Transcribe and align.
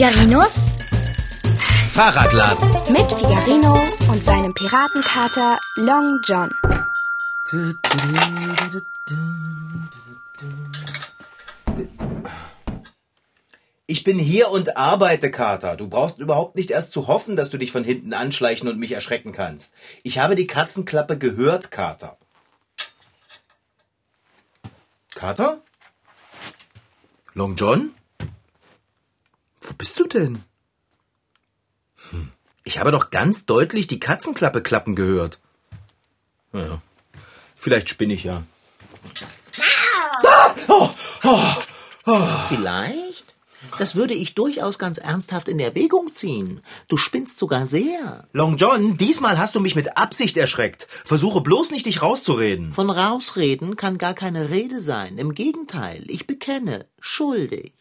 Figarinos 0.00 0.66
Fahrradladen. 1.88 2.70
mit 2.90 3.12
Figarino 3.12 3.78
und 4.10 4.24
seinem 4.24 4.54
Piratenkater 4.54 5.60
Long 5.76 6.18
John. 6.24 6.50
Ich 13.86 14.02
bin 14.02 14.18
hier 14.18 14.48
und 14.50 14.78
arbeite, 14.78 15.30
Kater. 15.30 15.76
Du 15.76 15.86
brauchst 15.86 16.18
überhaupt 16.18 16.56
nicht 16.56 16.70
erst 16.70 16.92
zu 16.92 17.06
hoffen, 17.06 17.36
dass 17.36 17.50
du 17.50 17.58
dich 17.58 17.70
von 17.70 17.84
hinten 17.84 18.14
anschleichen 18.14 18.70
und 18.70 18.78
mich 18.78 18.92
erschrecken 18.92 19.32
kannst. 19.32 19.74
Ich 20.02 20.18
habe 20.18 20.34
die 20.34 20.46
Katzenklappe 20.46 21.18
gehört, 21.18 21.70
Kater. 21.70 22.16
Kater? 25.14 25.60
Long 27.34 27.54
John? 27.54 27.92
Wo 29.60 29.74
bist 29.74 29.98
du 29.98 30.06
denn? 30.06 30.44
Hm. 32.10 32.32
Ich 32.64 32.78
habe 32.78 32.92
doch 32.92 33.10
ganz 33.10 33.46
deutlich 33.46 33.86
die 33.86 34.00
Katzenklappe 34.00 34.62
klappen 34.62 34.94
gehört. 34.94 35.40
Ja, 36.52 36.80
vielleicht 37.56 37.88
spinne 37.88 38.14
ich 38.14 38.24
ja. 38.24 38.42
Vielleicht? 42.48 43.34
Das 43.78 43.94
würde 43.94 44.14
ich 44.14 44.34
durchaus 44.34 44.78
ganz 44.78 44.98
ernsthaft 44.98 45.48
in 45.48 45.60
Erwägung 45.60 46.14
ziehen. 46.14 46.62
Du 46.88 46.96
spinnst 46.96 47.38
sogar 47.38 47.66
sehr. 47.66 48.28
Long 48.32 48.56
John, 48.56 48.96
diesmal 48.96 49.38
hast 49.38 49.54
du 49.54 49.60
mich 49.60 49.74
mit 49.74 49.96
Absicht 49.96 50.36
erschreckt. 50.36 50.86
Versuche 50.88 51.40
bloß 51.40 51.70
nicht, 51.70 51.86
dich 51.86 52.02
rauszureden. 52.02 52.72
Von 52.72 52.90
rausreden 52.90 53.76
kann 53.76 53.98
gar 53.98 54.14
keine 54.14 54.50
Rede 54.50 54.80
sein. 54.80 55.18
Im 55.18 55.34
Gegenteil, 55.34 56.04
ich 56.08 56.26
bekenne, 56.26 56.86
schuldig. 56.98 57.74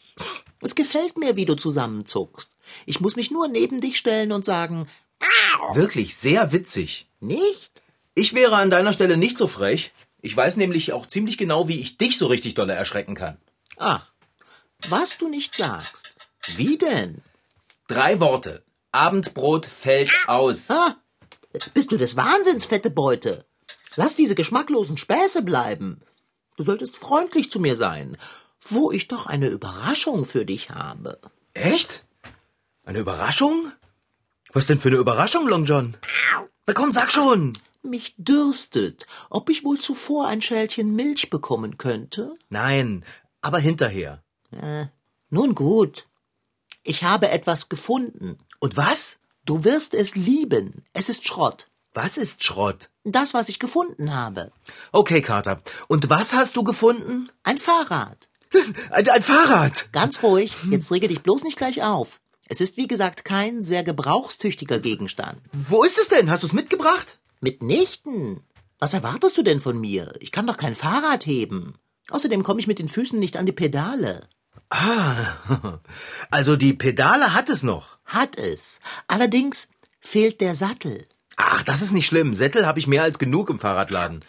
Es 0.62 0.76
gefällt 0.76 1.18
mir, 1.18 1.36
wie 1.36 1.46
du 1.46 1.56
zusammenzuckst. 1.56 2.52
Ich 2.86 3.00
muss 3.00 3.16
mich 3.16 3.32
nur 3.32 3.48
neben 3.48 3.80
dich 3.82 3.98
stellen 3.98 4.32
und 4.32 4.46
sagen, 4.46 4.88
Wirklich 5.74 6.16
sehr 6.16 6.52
witzig. 6.52 7.08
nicht? 7.20 7.82
Ich 8.16 8.34
wäre 8.34 8.56
an 8.58 8.70
deiner 8.70 8.92
Stelle 8.94 9.18
nicht 9.18 9.38
so 9.38 9.48
frech. 9.48 9.94
Ich 10.22 10.36
weiß 10.36 10.58
nämlich 10.58 10.92
auch 10.92 11.06
ziemlich 11.06 11.38
genau, 11.38 11.68
wie 11.68 11.80
ich 11.80 11.98
dich 11.98 12.18
so 12.18 12.28
richtig 12.28 12.56
dolle 12.56 12.74
erschrecken 12.74 13.16
kann. 13.16 13.38
Ach, 13.78 14.12
was 14.90 15.18
du 15.18 15.30
nicht 15.30 15.56
sagst. 15.56 16.14
Wie 16.58 16.78
denn? 16.78 17.22
Drei 17.88 18.20
Worte. 18.20 18.64
Abendbrot 18.92 19.66
fällt 19.66 20.12
aus. 20.28 20.70
Ah, 20.70 20.96
bist 21.74 21.92
du 21.92 21.98
des 21.98 22.16
Wahnsinns, 22.16 22.66
fette 22.66 22.90
Beute? 22.90 23.46
Lass 23.96 24.16
diese 24.16 24.36
geschmacklosen 24.36 24.98
Späße 24.98 25.42
bleiben. 25.42 26.02
Du 26.58 26.64
solltest 26.64 26.98
freundlich 26.98 27.50
zu 27.50 27.60
mir 27.60 27.76
sein, 27.76 28.18
wo 28.72 28.92
ich 28.92 29.08
doch 29.08 29.26
eine 29.26 29.48
Überraschung 29.48 30.26
für 30.26 30.46
dich 30.46 30.70
habe. 30.70 31.20
Echt? 31.54 32.06
Eine 32.84 33.00
Überraschung? 33.00 33.72
Was 34.54 34.66
denn 34.66 34.80
für 34.80 34.90
eine 34.90 34.98
Überraschung, 34.98 35.48
Long 35.48 35.66
John? 35.66 35.98
Na 36.66 36.74
komm, 36.74 36.92
sag 36.92 37.12
schon. 37.12 37.54
Mich 37.82 38.16
dürstet, 38.18 39.06
ob 39.30 39.50
ich 39.50 39.64
wohl 39.64 39.80
zuvor 39.80 40.28
ein 40.28 40.42
Schälchen 40.42 40.96
Milch 40.96 41.30
bekommen 41.30 41.78
könnte? 41.78 42.34
Nein, 42.50 43.06
aber 43.42 43.60
hinterher. 43.60 44.24
Äh, 44.52 44.88
nun 45.30 45.56
gut. 45.56 46.08
Ich 46.84 47.04
habe 47.04 47.30
etwas 47.30 47.70
gefunden. 47.70 48.38
Und 48.60 48.76
was? 48.76 49.20
Du 49.46 49.64
wirst 49.64 49.94
es 49.94 50.16
lieben. 50.16 50.84
Es 50.94 51.10
ist 51.10 51.28
Schrott. 51.28 51.68
Was 51.94 52.18
ist 52.18 52.44
Schrott? 52.44 52.90
Das, 53.04 53.34
was 53.34 53.50
ich 53.50 53.60
gefunden 53.60 54.14
habe. 54.14 54.52
Okay, 54.92 55.22
Carter. 55.22 55.62
Und 55.88 56.10
was 56.10 56.34
hast 56.34 56.56
du 56.56 56.64
gefunden? 56.64 57.30
Ein 57.44 57.58
Fahrrad. 57.58 58.29
Ein, 58.92 59.08
ein 59.08 59.22
Fahrrad. 59.22 59.92
Ganz 59.92 60.24
ruhig, 60.24 60.56
jetzt 60.70 60.92
rege 60.92 61.08
dich 61.08 61.22
bloß 61.22 61.44
nicht 61.44 61.58
gleich 61.58 61.84
auf. 61.84 62.20
Es 62.48 62.62
ist 62.62 62.78
wie 62.78 62.88
gesagt 62.88 63.24
kein 63.26 63.62
sehr 63.62 63.84
gebrauchstüchtiger 63.84 64.80
Gegenstand. 64.80 65.40
Wo 65.52 65.84
ist 65.84 66.00
es 66.00 66.08
denn? 66.08 66.32
Hast 66.32 66.42
du 66.44 66.48
es 66.48 66.54
mitgebracht? 66.54 67.20
Mitnichten. 67.42 68.44
Was 68.80 68.94
erwartest 68.94 69.38
du 69.38 69.44
denn 69.44 69.60
von 69.60 69.80
mir? 69.80 70.14
Ich 70.20 70.32
kann 70.32 70.48
doch 70.48 70.58
kein 70.58 70.74
Fahrrad 70.74 71.26
heben. 71.26 71.76
Außerdem 72.10 72.44
komme 72.44 72.60
ich 72.60 72.68
mit 72.68 72.80
den 72.80 72.88
Füßen 72.88 73.20
nicht 73.20 73.38
an 73.38 73.46
die 73.46 73.52
Pedale. 73.52 74.28
Ah, 74.70 75.34
also 76.32 76.56
die 76.56 76.74
Pedale 76.74 77.34
hat 77.34 77.50
es 77.50 77.62
noch. 77.64 78.00
Hat 78.06 78.38
es. 78.38 78.80
Allerdings 79.08 79.70
fehlt 80.00 80.42
der 80.42 80.56
Sattel. 80.56 81.06
Ach, 81.36 81.64
das 81.64 81.82
ist 81.82 81.92
nicht 81.92 82.08
schlimm. 82.08 82.34
Sättel 82.34 82.66
habe 82.66 82.80
ich 82.80 82.88
mehr 82.88 83.04
als 83.04 83.20
genug 83.20 83.50
im 83.50 83.60
Fahrradladen. 83.60 84.26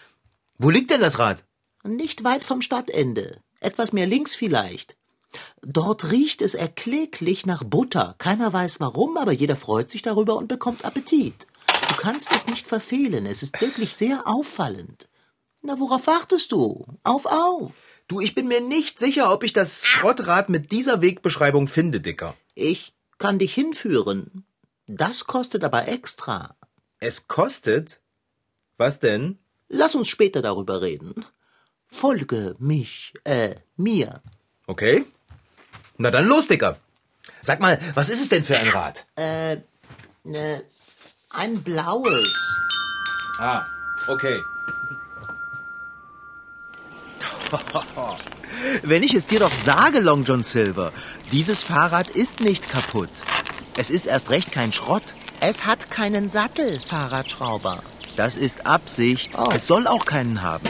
Wo 0.58 0.68
liegt 0.68 0.90
denn 0.90 1.00
das 1.00 1.18
Rad? 1.18 1.44
Nicht 1.84 2.22
weit 2.24 2.44
vom 2.44 2.60
Stadtende. 2.60 3.40
Etwas 3.60 3.92
mehr 3.92 4.06
links 4.06 4.34
vielleicht. 4.34 4.96
Dort 5.62 6.10
riecht 6.10 6.42
es 6.42 6.54
erkläglich 6.54 7.46
nach 7.46 7.62
Butter. 7.62 8.14
Keiner 8.18 8.52
weiß 8.52 8.80
warum, 8.80 9.16
aber 9.16 9.32
jeder 9.32 9.56
freut 9.56 9.90
sich 9.90 10.02
darüber 10.02 10.36
und 10.36 10.48
bekommt 10.48 10.84
Appetit. 10.84 11.46
Du 11.88 11.94
kannst 11.96 12.34
es 12.34 12.46
nicht 12.46 12.66
verfehlen. 12.66 13.26
Es 13.26 13.42
ist 13.42 13.60
wirklich 13.60 13.94
sehr 13.94 14.26
auffallend. 14.26 15.08
Na, 15.62 15.78
worauf 15.78 16.06
wartest 16.06 16.52
du? 16.52 16.86
Auf, 17.04 17.26
auf. 17.26 17.72
Du, 18.08 18.20
ich 18.20 18.34
bin 18.34 18.48
mir 18.48 18.60
nicht 18.60 18.98
sicher, 18.98 19.32
ob 19.32 19.44
ich 19.44 19.52
das 19.52 19.86
Schrottrad 19.86 20.48
mit 20.48 20.72
dieser 20.72 21.00
Wegbeschreibung 21.00 21.68
finde, 21.68 22.00
Dicker. 22.00 22.34
Ich 22.54 22.94
kann 23.18 23.38
dich 23.38 23.54
hinführen. 23.54 24.44
Das 24.86 25.26
kostet 25.26 25.62
aber 25.62 25.86
extra. 25.86 26.56
Es 26.98 27.28
kostet? 27.28 28.00
Was 28.78 28.98
denn? 28.98 29.38
Lass 29.68 29.94
uns 29.94 30.08
später 30.08 30.42
darüber 30.42 30.82
reden. 30.82 31.24
Folge 31.90 32.56
mich, 32.58 33.12
äh, 33.24 33.56
mir. 33.76 34.22
Okay. 34.66 35.04
Na 35.98 36.10
dann 36.10 36.26
los, 36.26 36.46
Dicker. 36.46 36.78
Sag 37.42 37.60
mal, 37.60 37.78
was 37.94 38.08
ist 38.08 38.22
es 38.22 38.28
denn 38.28 38.44
für 38.44 38.56
ein 38.58 38.68
Rad? 38.68 39.06
Äh, 39.16 39.56
ne, 40.24 40.62
ein 41.30 41.62
blaues. 41.62 42.32
Ah, 43.38 43.64
okay. 44.06 44.40
Wenn 48.82 49.02
ich 49.02 49.14
es 49.14 49.26
dir 49.26 49.40
doch 49.40 49.52
sage, 49.52 50.00
Long 50.00 50.24
John 50.24 50.42
Silver, 50.42 50.92
dieses 51.32 51.62
Fahrrad 51.62 52.08
ist 52.10 52.40
nicht 52.40 52.70
kaputt. 52.70 53.10
Es 53.76 53.90
ist 53.90 54.06
erst 54.06 54.30
recht 54.30 54.52
kein 54.52 54.72
Schrott. 54.72 55.14
Es 55.40 55.66
hat 55.66 55.90
keinen 55.90 56.28
Sattel, 56.28 56.80
Fahrradschrauber. 56.80 57.82
Das 58.16 58.36
ist 58.36 58.66
Absicht. 58.66 59.32
Oh. 59.36 59.48
Es 59.52 59.66
soll 59.66 59.86
auch 59.86 60.04
keinen 60.04 60.42
haben. 60.42 60.68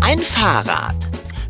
Ein 0.00 0.20
Fahrrad. 0.20 0.96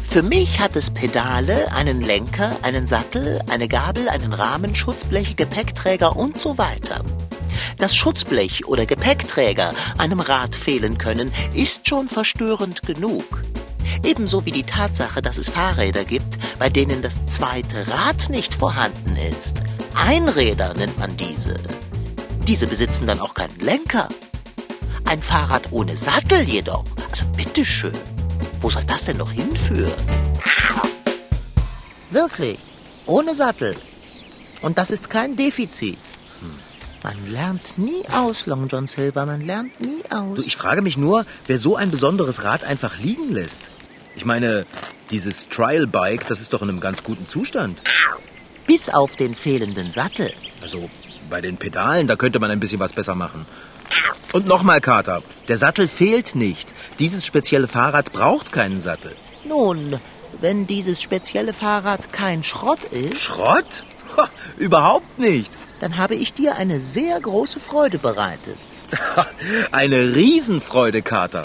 Für 0.02 0.22
mich 0.22 0.58
hat 0.58 0.74
es 0.74 0.90
Pedale, 0.90 1.70
einen 1.72 2.00
Lenker, 2.00 2.56
einen 2.62 2.86
Sattel, 2.86 3.40
eine 3.48 3.68
Gabel, 3.68 4.08
einen 4.08 4.32
Rahmen, 4.32 4.74
Schutzblech, 4.74 5.36
Gepäckträger 5.36 6.16
und 6.16 6.40
so 6.40 6.58
weiter. 6.58 7.04
Dass 7.76 7.94
Schutzblech 7.94 8.66
oder 8.66 8.86
Gepäckträger 8.86 9.74
einem 9.98 10.20
Rad 10.20 10.56
fehlen 10.56 10.98
können, 10.98 11.32
ist 11.54 11.88
schon 11.88 12.08
verstörend 12.08 12.82
genug. 12.82 13.42
Ebenso 14.02 14.44
wie 14.44 14.52
die 14.52 14.64
Tatsache, 14.64 15.22
dass 15.22 15.38
es 15.38 15.48
Fahrräder 15.48 16.04
gibt, 16.04 16.38
bei 16.58 16.68
denen 16.68 17.02
das 17.02 17.24
zweite 17.26 17.86
Rad 17.88 18.28
nicht 18.30 18.54
vorhanden 18.54 19.16
ist. 19.16 19.62
Einräder 19.94 20.74
nennt 20.74 20.98
man 20.98 21.16
diese. 21.16 21.54
Diese 22.46 22.66
besitzen 22.66 23.06
dann 23.06 23.20
auch 23.20 23.34
keinen 23.34 23.60
Lenker. 23.60 24.08
Ein 25.04 25.22
Fahrrad 25.22 25.70
ohne 25.70 25.96
Sattel 25.96 26.48
jedoch. 26.48 26.84
Also 27.10 27.24
bitteschön. 27.36 28.17
Wo 28.60 28.70
soll 28.70 28.84
das 28.84 29.04
denn 29.04 29.18
noch 29.18 29.30
hinführen? 29.30 29.92
Wirklich. 32.10 32.58
Ohne 33.06 33.34
Sattel. 33.34 33.76
Und 34.62 34.78
das 34.78 34.90
ist 34.90 35.08
kein 35.10 35.36
Defizit. 35.36 35.98
Man 37.02 37.30
lernt 37.30 37.78
nie 37.78 38.02
aus, 38.12 38.46
Long 38.46 38.66
John 38.66 38.88
Silver. 38.88 39.24
Man 39.24 39.42
lernt 39.46 39.80
nie 39.80 40.02
aus. 40.10 40.36
Du, 40.36 40.42
ich 40.42 40.56
frage 40.56 40.82
mich 40.82 40.96
nur, 40.96 41.24
wer 41.46 41.58
so 41.58 41.76
ein 41.76 41.90
besonderes 41.92 42.42
Rad 42.42 42.64
einfach 42.64 42.98
liegen 42.98 43.32
lässt. 43.32 43.60
Ich 44.16 44.24
meine, 44.24 44.66
dieses 45.12 45.48
Trial 45.48 45.86
Bike, 45.86 46.26
das 46.26 46.40
ist 46.40 46.52
doch 46.52 46.62
in 46.62 46.68
einem 46.68 46.80
ganz 46.80 47.04
guten 47.04 47.28
Zustand. 47.28 47.80
Bis 48.66 48.88
auf 48.88 49.14
den 49.14 49.36
fehlenden 49.36 49.92
Sattel. 49.92 50.32
Also 50.60 50.90
bei 51.30 51.40
den 51.40 51.56
Pedalen, 51.56 52.08
da 52.08 52.16
könnte 52.16 52.40
man 52.40 52.50
ein 52.50 52.58
bisschen 52.60 52.80
was 52.80 52.92
besser 52.92 53.14
machen. 53.14 53.46
Und 54.32 54.46
nochmal, 54.46 54.80
Kater, 54.80 55.22
der 55.48 55.58
Sattel 55.58 55.88
fehlt 55.88 56.34
nicht. 56.34 56.72
Dieses 56.98 57.24
spezielle 57.26 57.68
Fahrrad 57.68 58.12
braucht 58.12 58.52
keinen 58.52 58.80
Sattel. 58.80 59.14
Nun, 59.44 59.98
wenn 60.40 60.66
dieses 60.66 61.00
spezielle 61.00 61.52
Fahrrad 61.52 62.12
kein 62.12 62.44
Schrott 62.44 62.82
ist, 62.90 63.18
Schrott? 63.20 63.84
Ha, 64.16 64.28
überhaupt 64.56 65.18
nicht. 65.18 65.50
dann 65.80 65.96
habe 65.96 66.14
ich 66.14 66.34
dir 66.34 66.56
eine 66.56 66.80
sehr 66.80 67.20
große 67.20 67.60
Freude 67.60 67.98
bereitet. 67.98 68.56
Eine 69.70 70.14
Riesenfreude, 70.14 71.02
Kater. 71.02 71.42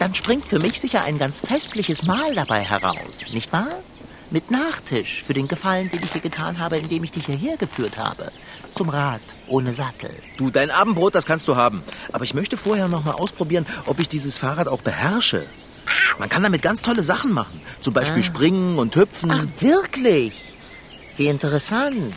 Dann 0.00 0.16
springt 0.16 0.48
für 0.48 0.58
mich 0.58 0.80
sicher 0.80 1.04
ein 1.04 1.16
ganz 1.16 1.38
festliches 1.38 2.02
Mahl 2.02 2.34
dabei 2.34 2.60
heraus, 2.60 3.26
nicht 3.32 3.52
wahr? 3.52 3.68
Mit 4.30 4.50
Nachtisch 4.50 5.22
für 5.22 5.34
den 5.34 5.46
Gefallen, 5.46 5.88
den 5.88 6.02
ich 6.02 6.10
dir 6.10 6.20
getan 6.20 6.58
habe, 6.58 6.78
indem 6.78 7.04
ich 7.04 7.12
dich 7.12 7.26
hierher 7.26 7.56
geführt 7.56 7.96
habe. 7.96 8.32
Zum 8.74 8.88
Rad 8.88 9.20
ohne 9.46 9.72
Sattel. 9.72 10.10
Du, 10.36 10.50
dein 10.50 10.70
Abendbrot, 10.72 11.14
das 11.14 11.26
kannst 11.26 11.46
du 11.46 11.54
haben. 11.54 11.84
Aber 12.12 12.24
ich 12.24 12.34
möchte 12.34 12.56
vorher 12.56 12.88
noch 12.88 13.04
mal 13.04 13.12
ausprobieren, 13.14 13.66
ob 13.86 14.00
ich 14.00 14.08
dieses 14.08 14.38
Fahrrad 14.38 14.66
auch 14.66 14.82
beherrsche. 14.82 15.46
Man 16.18 16.28
kann 16.28 16.42
damit 16.42 16.62
ganz 16.62 16.82
tolle 16.82 17.04
Sachen 17.04 17.32
machen. 17.32 17.60
Zum 17.80 17.94
Beispiel 17.94 18.24
springen 18.24 18.78
und 18.78 18.96
hüpfen. 18.96 19.30
Ach, 19.30 19.44
wirklich? 19.60 20.32
Wie 21.16 21.28
interessant. 21.28 22.12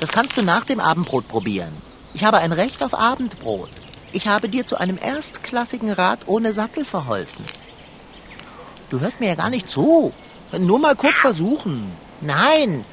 Das 0.00 0.12
kannst 0.12 0.36
du 0.36 0.42
nach 0.42 0.64
dem 0.64 0.80
Abendbrot 0.80 1.28
probieren. 1.28 1.72
Ich 2.12 2.24
habe 2.24 2.38
ein 2.38 2.52
Recht 2.52 2.84
auf 2.84 2.92
Abendbrot. 2.92 3.70
Ich 4.12 4.28
habe 4.28 4.50
dir 4.50 4.66
zu 4.66 4.76
einem 4.76 4.98
erstklassigen 4.98 5.90
Rad 5.92 6.20
ohne 6.26 6.52
Sattel 6.52 6.84
verholfen. 6.84 7.44
Du 8.90 9.00
hörst 9.00 9.20
mir 9.20 9.28
ja 9.28 9.34
gar 9.34 9.48
nicht 9.48 9.70
zu. 9.70 10.12
Nur 10.58 10.78
mal 10.78 10.94
kurz 10.94 11.18
versuchen. 11.18 11.90
Nein. 12.20 12.84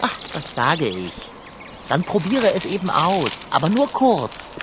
Ach, 0.00 0.16
was 0.32 0.54
sage 0.54 0.86
ich? 0.86 1.12
Dann 1.88 2.02
probiere 2.02 2.54
es 2.54 2.64
eben 2.64 2.88
aus, 2.90 3.46
aber 3.50 3.68
nur 3.68 3.90
kurz. 3.90 4.54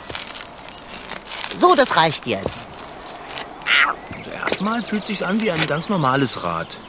So, 1.58 1.76
das 1.76 1.96
reicht 1.96 2.26
jetzt. 2.26 2.68
Also 4.16 4.32
erstmal 4.32 4.82
fühlt 4.82 5.06
sich's 5.06 5.22
an 5.22 5.42
wie 5.42 5.52
ein 5.52 5.66
ganz 5.68 5.90
normales 5.90 6.44
Rad. 6.44 6.80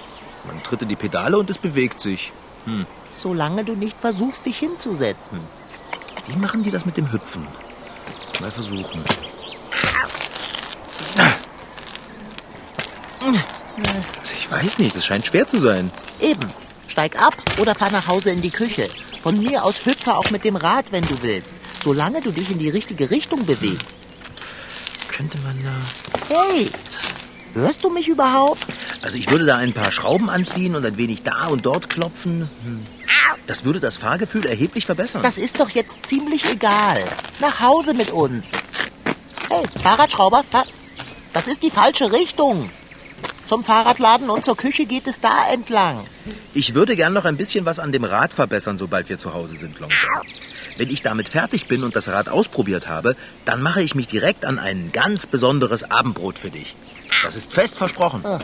Man 0.44 0.62
tritt 0.62 0.82
in 0.82 0.88
die 0.88 0.96
Pedale 0.96 1.38
und 1.38 1.50
es 1.50 1.58
bewegt 1.58 2.00
sich. 2.00 2.32
Hm. 2.64 2.86
Solange 3.12 3.64
du 3.64 3.74
nicht 3.74 3.98
versuchst, 3.98 4.46
dich 4.46 4.58
hinzusetzen. 4.58 5.38
Wie 6.26 6.36
machen 6.36 6.62
die 6.62 6.70
das 6.70 6.86
mit 6.86 6.96
dem 6.96 7.12
Hüpfen? 7.12 7.46
Mal 8.40 8.50
versuchen. 8.50 9.04
Also 13.24 14.34
ich 14.34 14.41
weiß 14.52 14.78
nicht, 14.78 14.94
es 14.96 15.06
scheint 15.06 15.26
schwer 15.26 15.46
zu 15.46 15.58
sein. 15.58 15.90
Eben. 16.20 16.46
Steig 16.88 17.20
ab 17.20 17.34
oder 17.58 17.74
fahr 17.74 17.90
nach 17.90 18.06
Hause 18.06 18.30
in 18.30 18.42
die 18.42 18.50
Küche. 18.50 18.88
Von 19.22 19.38
mir 19.38 19.64
aus 19.64 19.86
hüpfe 19.86 20.14
auch 20.14 20.30
mit 20.30 20.44
dem 20.44 20.56
Rad, 20.56 20.92
wenn 20.92 21.04
du 21.04 21.22
willst. 21.22 21.54
Solange 21.82 22.20
du 22.20 22.30
dich 22.30 22.50
in 22.50 22.58
die 22.58 22.68
richtige 22.68 23.10
Richtung 23.10 23.46
bewegst. 23.46 23.98
Könnte 25.10 25.38
man 25.38 25.56
da... 25.64 26.34
Hey, 26.34 26.70
hörst 27.54 27.82
du 27.84 27.90
mich 27.90 28.08
überhaupt? 28.08 28.66
Also 29.00 29.16
ich 29.16 29.30
würde 29.30 29.46
da 29.46 29.56
ein 29.56 29.72
paar 29.72 29.90
Schrauben 29.90 30.28
anziehen 30.28 30.76
und 30.76 30.84
ein 30.84 30.96
wenig 30.98 31.22
da 31.22 31.46
und 31.46 31.64
dort 31.64 31.88
klopfen. 31.88 32.48
Hm. 32.64 32.82
Das 33.46 33.64
würde 33.64 33.80
das 33.80 33.96
Fahrgefühl 33.96 34.46
erheblich 34.46 34.86
verbessern. 34.86 35.22
Das 35.22 35.38
ist 35.38 35.60
doch 35.60 35.70
jetzt 35.70 36.06
ziemlich 36.06 36.44
egal. 36.44 37.02
Nach 37.40 37.60
Hause 37.60 37.94
mit 37.94 38.10
uns. 38.10 38.52
Hey, 39.48 39.64
Fahrradschrauber, 39.82 40.44
das 41.32 41.46
ist 41.48 41.62
die 41.62 41.70
falsche 41.70 42.12
Richtung. 42.12 42.70
Zum 43.46 43.64
Fahrradladen 43.64 44.30
und 44.30 44.44
zur 44.44 44.56
Küche 44.56 44.86
geht 44.86 45.06
es 45.06 45.20
da 45.20 45.48
entlang. 45.52 46.06
Ich 46.54 46.74
würde 46.74 46.96
gern 46.96 47.12
noch 47.12 47.24
ein 47.24 47.36
bisschen 47.36 47.64
was 47.64 47.78
an 47.78 47.92
dem 47.92 48.04
Rad 48.04 48.32
verbessern, 48.32 48.78
sobald 48.78 49.08
wir 49.08 49.18
zu 49.18 49.34
Hause 49.34 49.56
sind, 49.56 49.78
Long 49.80 49.90
John. 49.90 50.26
Wenn 50.78 50.90
ich 50.90 51.02
damit 51.02 51.28
fertig 51.28 51.66
bin 51.66 51.82
und 51.82 51.96
das 51.96 52.08
Rad 52.08 52.28
ausprobiert 52.28 52.88
habe, 52.88 53.16
dann 53.44 53.60
mache 53.62 53.82
ich 53.82 53.94
mich 53.94 54.06
direkt 54.06 54.44
an 54.44 54.58
ein 54.58 54.90
ganz 54.92 55.26
besonderes 55.26 55.90
Abendbrot 55.90 56.38
für 56.38 56.50
dich. 56.50 56.76
Das 57.22 57.36
ist 57.36 57.52
fest 57.52 57.76
versprochen. 57.76 58.24
Ah. 58.24 58.38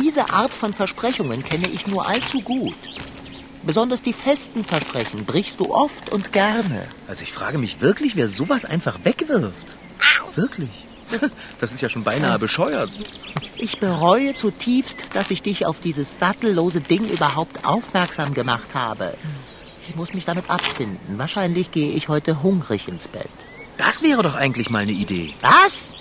Diese 0.00 0.30
Art 0.30 0.54
von 0.54 0.72
Versprechungen 0.72 1.44
kenne 1.44 1.68
ich 1.68 1.86
nur 1.86 2.06
allzu 2.06 2.40
gut. 2.40 2.76
Besonders 3.62 4.02
die 4.02 4.12
festen 4.12 4.64
Versprechen 4.64 5.24
brichst 5.24 5.60
du 5.60 5.74
oft 5.74 6.10
und 6.12 6.32
gerne. 6.32 6.86
Also 7.08 7.22
ich 7.22 7.32
frage 7.32 7.58
mich 7.58 7.80
wirklich, 7.80 8.16
wer 8.16 8.28
sowas 8.28 8.64
einfach 8.64 8.98
wegwirft. 9.04 9.76
Wirklich. 10.34 10.86
Das 11.60 11.72
ist 11.72 11.80
ja 11.80 11.88
schon 11.88 12.04
beinahe 12.04 12.38
bescheuert. 12.38 12.90
Ich 13.56 13.78
bereue 13.78 14.34
zutiefst, 14.34 15.06
dass 15.14 15.30
ich 15.30 15.42
dich 15.42 15.66
auf 15.66 15.80
dieses 15.80 16.18
sattellose 16.18 16.80
Ding 16.80 17.08
überhaupt 17.08 17.64
aufmerksam 17.64 18.34
gemacht 18.34 18.74
habe. 18.74 19.14
Ich 19.88 19.96
muss 19.96 20.14
mich 20.14 20.24
damit 20.24 20.50
abfinden. 20.50 21.18
Wahrscheinlich 21.18 21.70
gehe 21.70 21.92
ich 21.92 22.08
heute 22.08 22.42
hungrig 22.42 22.88
ins 22.88 23.08
Bett. 23.08 23.28
Das 23.76 24.02
wäre 24.02 24.22
doch 24.22 24.36
eigentlich 24.36 24.70
mal 24.70 24.80
eine 24.80 24.92
Idee. 24.92 25.34
Was? 25.40 25.94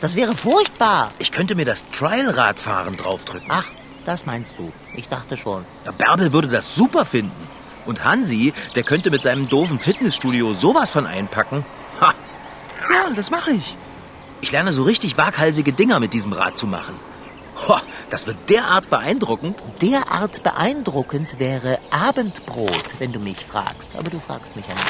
Das 0.00 0.14
wäre 0.14 0.34
furchtbar. 0.34 1.10
Ich 1.18 1.32
könnte 1.32 1.54
mir 1.54 1.64
das 1.64 1.86
Trial-Radfahren 1.90 2.96
draufdrücken. 2.96 3.48
Ach, 3.50 3.64
das 4.04 4.26
meinst 4.26 4.54
du. 4.58 4.72
Ich 4.94 5.08
dachte 5.08 5.36
schon. 5.36 5.64
Ja, 5.84 5.92
Bärbel 5.92 6.32
würde 6.32 6.48
das 6.48 6.74
super 6.74 7.04
finden. 7.04 7.46
Und 7.86 8.04
Hansi, 8.04 8.52
der 8.74 8.82
könnte 8.82 9.10
mit 9.10 9.22
seinem 9.22 9.48
doofen 9.48 9.78
Fitnessstudio 9.78 10.54
sowas 10.54 10.90
von 10.90 11.06
einpacken. 11.06 11.64
Ha! 12.00 12.14
Ja, 12.90 13.10
das 13.14 13.30
mache 13.30 13.52
ich. 13.52 13.76
Ich 14.40 14.52
lerne 14.52 14.72
so 14.72 14.82
richtig 14.82 15.18
waghalsige 15.18 15.72
Dinger 15.72 16.00
mit 16.00 16.12
diesem 16.12 16.32
Rad 16.32 16.58
zu 16.58 16.66
machen. 16.66 16.98
Ho, 17.68 17.76
das 18.10 18.26
wird 18.26 18.36
derart 18.50 18.90
beeindruckend. 18.90 19.62
Derart 19.80 20.42
beeindruckend 20.42 21.38
wäre 21.38 21.78
Abendbrot, 21.90 22.84
wenn 22.98 23.12
du 23.12 23.18
mich 23.18 23.38
fragst. 23.38 23.90
Aber 23.96 24.10
du 24.10 24.20
fragst 24.20 24.54
mich 24.54 24.66
ja 24.66 24.74
nicht. 24.74 24.86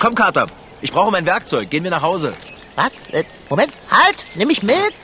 Komm, 0.00 0.14
Kater. 0.14 0.46
Ich 0.80 0.92
brauche 0.92 1.10
mein 1.10 1.26
Werkzeug. 1.26 1.70
Gehen 1.70 1.84
wir 1.84 1.90
nach 1.90 2.02
Hause. 2.02 2.32
Was? 2.76 2.96
Äh, 3.10 3.24
Moment. 3.50 3.72
Halt! 3.90 4.24
Nimm 4.34 4.48
mich 4.48 4.62
mit! 4.62 4.94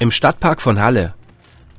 Im 0.00 0.12
Stadtpark 0.12 0.62
von 0.62 0.80
Halle. 0.80 1.14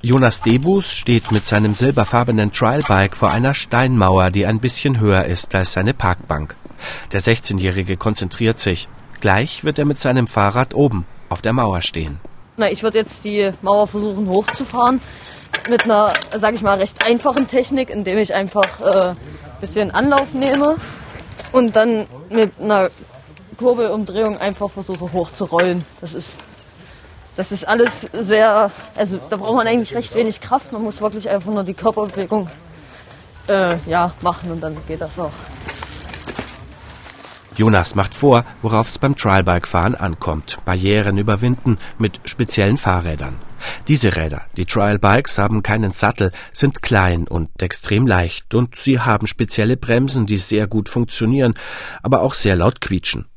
Jonas 0.02 0.42
Debus 0.42 0.94
steht 0.94 1.32
mit 1.32 1.48
seinem 1.48 1.74
silberfarbenen 1.74 2.52
Trialbike 2.52 3.16
vor 3.16 3.32
einer 3.32 3.54
Steinmauer, 3.54 4.30
die 4.30 4.46
ein 4.46 4.60
bisschen 4.60 5.00
höher 5.00 5.24
ist 5.24 5.56
als 5.56 5.72
seine 5.72 5.94
Parkbank. 5.94 6.58
Der 7.14 7.22
16-Jährige 7.22 7.96
konzentriert 7.96 8.60
sich. 8.60 8.90
Gleich 9.22 9.64
wird 9.64 9.80
er 9.80 9.86
mit 9.86 10.02
seinem 10.02 10.28
Fahrrad 10.28 10.74
oben 10.74 11.06
auf 11.30 11.42
der 11.42 11.54
Mauer 11.54 11.82
stehen. 11.82 12.20
Na, 12.58 12.70
ich 12.70 12.84
würde 12.84 12.98
jetzt 12.98 13.24
die 13.24 13.52
Mauer 13.62 13.88
versuchen 13.88 14.28
hochzufahren 14.28 15.00
mit 15.70 15.86
einer, 15.86 16.12
sag 16.38 16.56
ich 16.56 16.62
mal, 16.62 16.78
recht 16.78 17.06
einfachen 17.06 17.48
Technik, 17.48 17.90
indem 17.90 18.18
ich 18.18 18.34
einfach 18.34 18.82
äh, 18.82 19.16
bisschen 19.62 19.92
Anlauf 19.92 20.34
nehme 20.34 20.76
und 21.54 21.74
dann 21.74 22.06
mit 22.30 22.52
einer 22.60 22.90
Kurbelumdrehung 23.58 24.36
einfach 24.38 24.70
versuche 24.70 25.10
hochzurollen. 25.14 25.86
Das 26.02 26.14
ist 26.14 26.36
das 27.40 27.54
ist 27.54 27.66
alles 27.66 28.02
sehr, 28.12 28.70
also 28.98 29.18
da 29.30 29.38
braucht 29.38 29.56
man 29.56 29.66
eigentlich 29.66 29.96
recht 29.96 30.14
wenig 30.14 30.42
Kraft. 30.42 30.74
Man 30.74 30.84
muss 30.84 31.00
wirklich 31.00 31.30
einfach 31.30 31.50
nur 31.50 31.64
die 31.64 31.74
Körperbewegung 31.74 32.50
äh, 33.48 33.78
ja, 33.90 34.14
machen 34.20 34.52
und 34.52 34.60
dann 34.60 34.76
geht 34.90 35.00
das 35.00 35.18
auch. 35.18 35.32
Jonas 37.56 37.96
macht 37.96 38.14
vor, 38.14 38.44
worauf 38.62 38.90
es 38.90 39.00
beim 39.00 39.16
Trialbike-Fahren 39.16 39.96
ankommt. 39.96 40.58
Barrieren 40.66 41.18
überwinden 41.18 41.78
mit 41.98 42.20
speziellen 42.26 42.76
Fahrrädern. 42.76 43.40
Diese 43.88 44.18
Räder, 44.18 44.42
die 44.58 44.66
Trialbikes, 44.66 45.38
haben 45.38 45.64
keinen 45.64 45.92
Sattel, 45.92 46.34
sind 46.52 46.82
klein 46.82 47.26
und 47.26 47.50
extrem 47.62 48.06
leicht 48.06 48.54
und 48.54 48.76
sie 48.76 49.00
haben 49.00 49.28
spezielle 49.28 49.78
Bremsen, 49.78 50.26
die 50.26 50.38
sehr 50.40 50.68
gut 50.68 50.90
funktionieren, 50.90 51.54
aber 52.04 52.20
auch 52.22 52.34
sehr 52.34 52.58
laut 52.58 52.82
quietschen. 52.82 53.29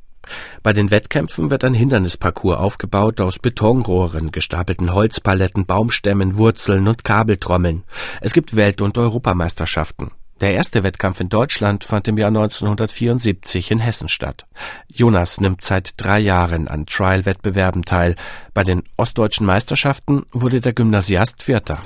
Bei 0.62 0.72
den 0.72 0.90
Wettkämpfen 0.90 1.50
wird 1.50 1.64
ein 1.64 1.74
Hindernisparcours 1.74 2.58
aufgebaut 2.58 3.20
aus 3.20 3.38
Betonrohren, 3.38 4.30
gestapelten 4.30 4.94
Holzpaletten, 4.94 5.66
Baumstämmen, 5.66 6.36
Wurzeln 6.36 6.88
und 6.88 7.04
Kabeltrommeln. 7.04 7.84
Es 8.20 8.32
gibt 8.32 8.56
Welt- 8.56 8.80
und 8.80 8.98
Europameisterschaften. 8.98 10.12
Der 10.42 10.54
erste 10.54 10.82
Wettkampf 10.82 11.20
in 11.20 11.28
Deutschland 11.28 11.84
fand 11.84 12.08
im 12.08 12.18
Jahr 12.18 12.26
1974 12.26 13.70
in 13.70 13.78
Hessen 13.78 14.08
statt. 14.08 14.44
Jonas 14.92 15.40
nimmt 15.40 15.64
seit 15.64 15.94
drei 15.98 16.18
Jahren 16.18 16.66
an 16.66 16.84
Trial-Wettbewerben 16.86 17.84
teil. 17.84 18.16
Bei 18.52 18.64
den 18.64 18.82
ostdeutschen 18.96 19.46
Meisterschaften 19.46 20.26
wurde 20.32 20.60
der 20.60 20.72
Gymnasiast 20.72 21.44
Vierter. 21.44 21.78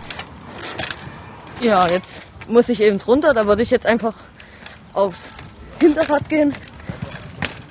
Ja, 1.60 1.86
jetzt 1.86 2.22
muss 2.48 2.70
ich 2.70 2.80
eben 2.80 2.96
drunter. 2.96 3.34
Da 3.34 3.46
würde 3.46 3.60
ich 3.60 3.70
jetzt 3.70 3.84
einfach 3.84 4.14
aufs 4.94 5.32
Hinterrad 5.78 6.26
gehen 6.30 6.54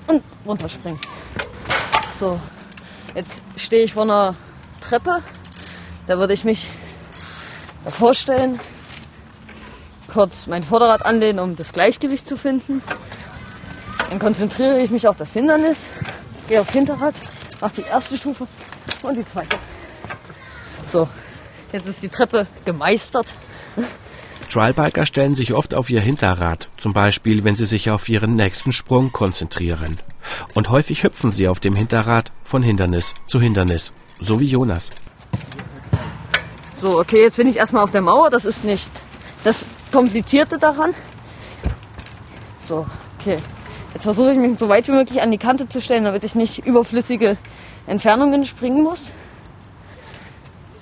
und 0.08 0.24
runterspringen. 0.46 1.00
So, 2.20 2.40
jetzt 3.14 3.44
stehe 3.58 3.84
ich 3.84 3.94
vor 3.94 4.04
einer 4.04 4.36
Treppe. 4.82 5.22
Da 6.08 6.18
würde 6.18 6.34
ich 6.34 6.44
mich 6.44 6.70
davor 7.84 8.14
stellen, 8.14 8.60
kurz 10.12 10.48
mein 10.48 10.64
Vorderrad 10.64 11.06
anlehnen, 11.06 11.40
um 11.40 11.56
das 11.56 11.74
Gleichgewicht 11.74 12.28
zu 12.28 12.38
finden. 12.38 12.82
Dann 14.10 14.20
konzentriere 14.20 14.80
ich 14.80 14.92
mich 14.92 15.08
auf 15.08 15.18
das 15.18 15.34
Hindernis, 15.34 15.86
gehe 16.48 16.62
aufs 16.62 16.72
Hinterrad, 16.72 17.16
mache 17.60 17.82
die 17.82 17.88
erste 17.90 18.18
Stufe 18.18 18.48
und 19.02 19.18
die 19.18 19.26
zweite. 19.26 19.58
So, 20.88 21.10
jetzt 21.72 21.88
ist 21.88 22.04
die 22.04 22.10
Treppe 22.10 22.48
gemeistert. 22.64 23.28
Trialbiker 24.48 25.06
stellen 25.06 25.36
sich 25.36 25.54
oft 25.54 25.74
auf 25.74 25.90
ihr 25.90 26.02
Hinterrad, 26.02 26.68
zum 26.78 26.94
Beispiel 26.94 27.44
wenn 27.44 27.56
sie 27.56 27.66
sich 27.66 27.90
auf 27.90 28.08
ihren 28.10 28.36
nächsten 28.36 28.72
Sprung 28.72 29.12
konzentrieren. 29.12 29.98
Und 30.54 30.70
häufig 30.70 31.04
hüpfen 31.04 31.32
sie 31.32 31.48
auf 31.48 31.60
dem 31.60 31.76
Hinterrad 31.76 32.32
von 32.44 32.64
Hindernis 32.64 33.14
zu 33.28 33.40
Hindernis, 33.40 33.94
so 34.20 34.40
wie 34.40 34.46
Jonas. 34.46 34.92
So, 36.82 37.00
okay, 37.00 37.22
jetzt 37.22 37.38
bin 37.38 37.48
ich 37.48 37.58
erstmal 37.58 37.84
auf 37.84 37.92
der 37.92 38.02
Mauer, 38.02 38.30
das 38.30 38.46
ist 38.46 38.64
nicht 38.64 38.90
das 39.44 39.66
Komplizierte 39.92 40.58
daran. 40.58 40.94
So, 42.68 42.86
okay. 43.20 43.38
Jetzt 43.94 44.04
versuche 44.04 44.34
ich 44.34 44.38
mich 44.38 44.60
so 44.60 44.68
weit 44.68 44.88
wie 44.90 44.92
möglich 44.92 45.22
an 45.22 45.32
die 45.32 45.38
Kante 45.38 45.70
zu 45.70 45.80
stellen, 45.80 46.04
damit 46.04 46.24
ich 46.26 46.36
nicht 46.36 46.66
überflüssige 46.66 47.38
Entfernungen 47.88 48.44
springen 48.44 48.84
muss. 48.84 49.12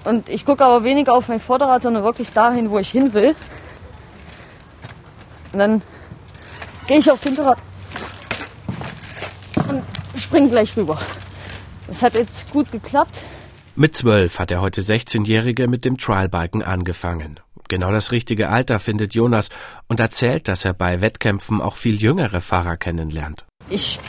Und 0.03 0.27
ich 0.29 0.45
gucke 0.45 0.63
aber 0.65 0.83
weniger 0.83 1.13
auf 1.13 1.27
mein 1.27 1.39
Vorderrad, 1.39 1.83
sondern 1.83 2.03
wirklich 2.03 2.31
dahin, 2.31 2.69
wo 2.69 2.79
ich 2.79 2.89
hin 2.89 3.13
will. 3.13 3.35
Und 5.53 5.59
dann 5.59 5.81
gehe 6.87 6.99
ich 6.99 7.09
aufs 7.09 7.23
Hinterrad 7.23 7.57
und 9.69 9.83
spring 10.17 10.49
gleich 10.49 10.75
rüber. 10.75 10.99
Das 11.87 12.01
hat 12.01 12.15
jetzt 12.15 12.51
gut 12.51 12.71
geklappt. 12.71 13.15
Mit 13.75 13.95
zwölf 13.95 14.39
hat 14.39 14.49
der 14.49 14.61
heute 14.61 14.81
16-Jährige 14.81 15.67
mit 15.67 15.85
dem 15.85 15.97
Trialbiken 15.97 16.61
angefangen. 16.61 17.39
Genau 17.69 17.91
das 17.91 18.11
richtige 18.11 18.49
Alter 18.49 18.79
findet 18.79 19.15
Jonas 19.15 19.49
und 19.87 19.99
erzählt, 19.99 20.47
dass 20.47 20.65
er 20.65 20.73
bei 20.73 21.01
Wettkämpfen 21.01 21.61
auch 21.61 21.75
viel 21.75 21.95
jüngere 22.01 22.41
Fahrer 22.41 22.77
kennenlernt. 22.77 23.45
Ich 23.69 23.99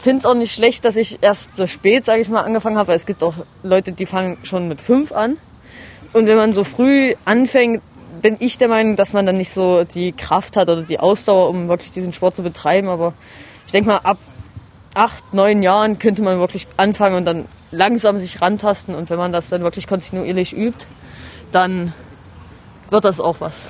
finde 0.00 0.20
es 0.20 0.26
auch 0.26 0.34
nicht 0.34 0.54
schlecht, 0.54 0.84
dass 0.84 0.96
ich 0.96 1.18
erst 1.22 1.56
so 1.56 1.66
spät, 1.66 2.04
sage 2.04 2.22
ich 2.22 2.28
mal, 2.28 2.42
angefangen 2.42 2.78
habe. 2.78 2.92
Es 2.94 3.06
gibt 3.06 3.22
auch 3.22 3.34
Leute, 3.62 3.92
die 3.92 4.06
fangen 4.06 4.38
schon 4.44 4.68
mit 4.68 4.80
fünf 4.80 5.12
an. 5.12 5.36
Und 6.12 6.26
wenn 6.26 6.36
man 6.36 6.52
so 6.52 6.64
früh 6.64 7.14
anfängt, 7.24 7.82
bin 8.20 8.36
ich 8.40 8.58
der 8.58 8.68
Meinung, 8.68 8.96
dass 8.96 9.12
man 9.12 9.26
dann 9.26 9.36
nicht 9.36 9.52
so 9.52 9.84
die 9.84 10.12
Kraft 10.12 10.56
hat 10.56 10.68
oder 10.68 10.82
die 10.82 11.00
Ausdauer, 11.00 11.48
um 11.48 11.68
wirklich 11.68 11.92
diesen 11.92 12.12
Sport 12.12 12.36
zu 12.36 12.42
betreiben. 12.42 12.88
Aber 12.88 13.14
ich 13.66 13.72
denke 13.72 13.90
mal, 13.90 13.98
ab 13.98 14.18
acht, 14.94 15.32
neun 15.32 15.62
Jahren 15.62 15.98
könnte 15.98 16.22
man 16.22 16.38
wirklich 16.38 16.66
anfangen 16.76 17.16
und 17.16 17.24
dann 17.24 17.46
langsam 17.70 18.18
sich 18.18 18.40
rantasten. 18.42 18.94
Und 18.94 19.10
wenn 19.10 19.18
man 19.18 19.32
das 19.32 19.48
dann 19.48 19.62
wirklich 19.62 19.86
kontinuierlich 19.86 20.56
übt, 20.56 20.86
dann 21.52 21.94
wird 22.90 23.04
das 23.04 23.20
auch 23.20 23.40
was. 23.40 23.66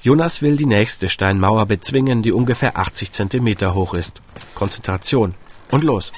Jonas 0.00 0.42
will 0.42 0.56
die 0.56 0.66
nächste 0.66 1.08
Steinmauer 1.08 1.66
bezwingen, 1.66 2.22
die 2.22 2.30
ungefähr 2.30 2.78
80 2.78 3.12
Zentimeter 3.12 3.74
hoch 3.74 3.94
ist. 3.94 4.20
Konzentration. 4.54 5.34
Und 5.70 5.82
los. 5.82 6.12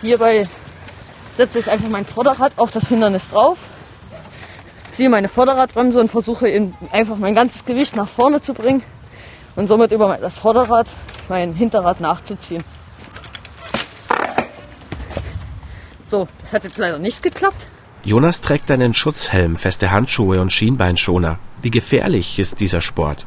Hierbei 0.00 0.42
setze 1.36 1.60
ich 1.60 1.70
einfach 1.70 1.88
mein 1.88 2.04
Vorderrad 2.04 2.58
auf 2.58 2.72
das 2.72 2.88
Hindernis 2.88 3.22
drauf, 3.30 3.58
ziehe 4.92 5.08
meine 5.08 5.28
Vorderradbremse 5.28 6.00
und 6.00 6.10
versuche 6.10 6.72
einfach 6.90 7.16
mein 7.16 7.34
ganzes 7.34 7.64
Gewicht 7.64 7.96
nach 7.96 8.08
vorne 8.08 8.42
zu 8.42 8.54
bringen 8.54 8.82
und 9.56 9.68
somit 9.68 9.92
über 9.92 10.18
das 10.20 10.36
Vorderrad 10.36 10.88
mein 11.28 11.54
Hinterrad 11.54 12.00
nachzuziehen. 12.00 12.64
So, 16.10 16.26
das 16.42 16.52
hat 16.52 16.64
jetzt 16.64 16.78
leider 16.78 16.98
nicht 16.98 17.22
geklappt. 17.22 17.66
Jonas 18.04 18.40
trägt 18.40 18.70
einen 18.70 18.94
Schutzhelm, 18.94 19.56
feste 19.56 19.90
Handschuhe 19.90 20.40
und 20.40 20.52
Schienbeinschoner. 20.52 21.38
Wie 21.64 21.70
gefährlich 21.70 22.38
ist 22.38 22.60
dieser 22.60 22.82
Sport? 22.82 23.24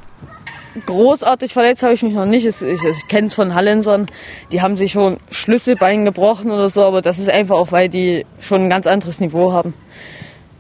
Großartig 0.86 1.54
verletzt 1.54 1.82
habe 1.82 1.96
ich 1.96 2.04
mich 2.04 2.14
noch 2.14 2.28
nicht. 2.28 2.46
Ich, 2.46 2.62
ich, 2.62 2.84
ich 2.84 3.08
kenne 3.08 3.30
es 3.30 3.34
von 3.34 3.56
Hallensern. 3.56 4.06
Die 4.52 4.62
haben 4.62 4.78
sich 4.78 4.92
schon 4.92 5.18
Schlüsselbein 5.32 6.06
gebrochen 6.06 6.52
oder 6.52 6.70
so, 6.70 6.84
aber 6.84 7.02
das 7.02 7.18
ist 7.18 7.32
einfach 7.32 7.56
auch, 7.58 7.72
weil 7.72 7.90
die 7.90 8.28
schon 8.40 8.62
ein 8.62 8.70
ganz 8.70 8.86
anderes 8.86 9.20
Niveau 9.20 9.54
haben. 9.54 9.74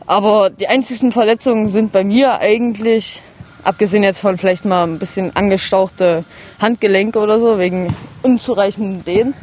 Aber 0.08 0.50
die 0.50 0.68
einzigsten 0.68 1.12
Verletzungen 1.12 1.70
sind 1.70 1.92
bei 1.92 2.04
mir 2.04 2.40
eigentlich, 2.40 3.22
abgesehen 3.64 4.02
jetzt 4.02 4.22
von 4.22 4.40
vielleicht 4.40 4.66
mal 4.66 4.84
ein 4.84 4.98
bisschen 4.98 5.36
angestauchte 5.36 6.26
Handgelenke 6.60 7.20
oder 7.20 7.40
so, 7.40 7.60
wegen 7.60 7.94
unzureichenden 8.24 9.06
Dehnen, 9.06 9.36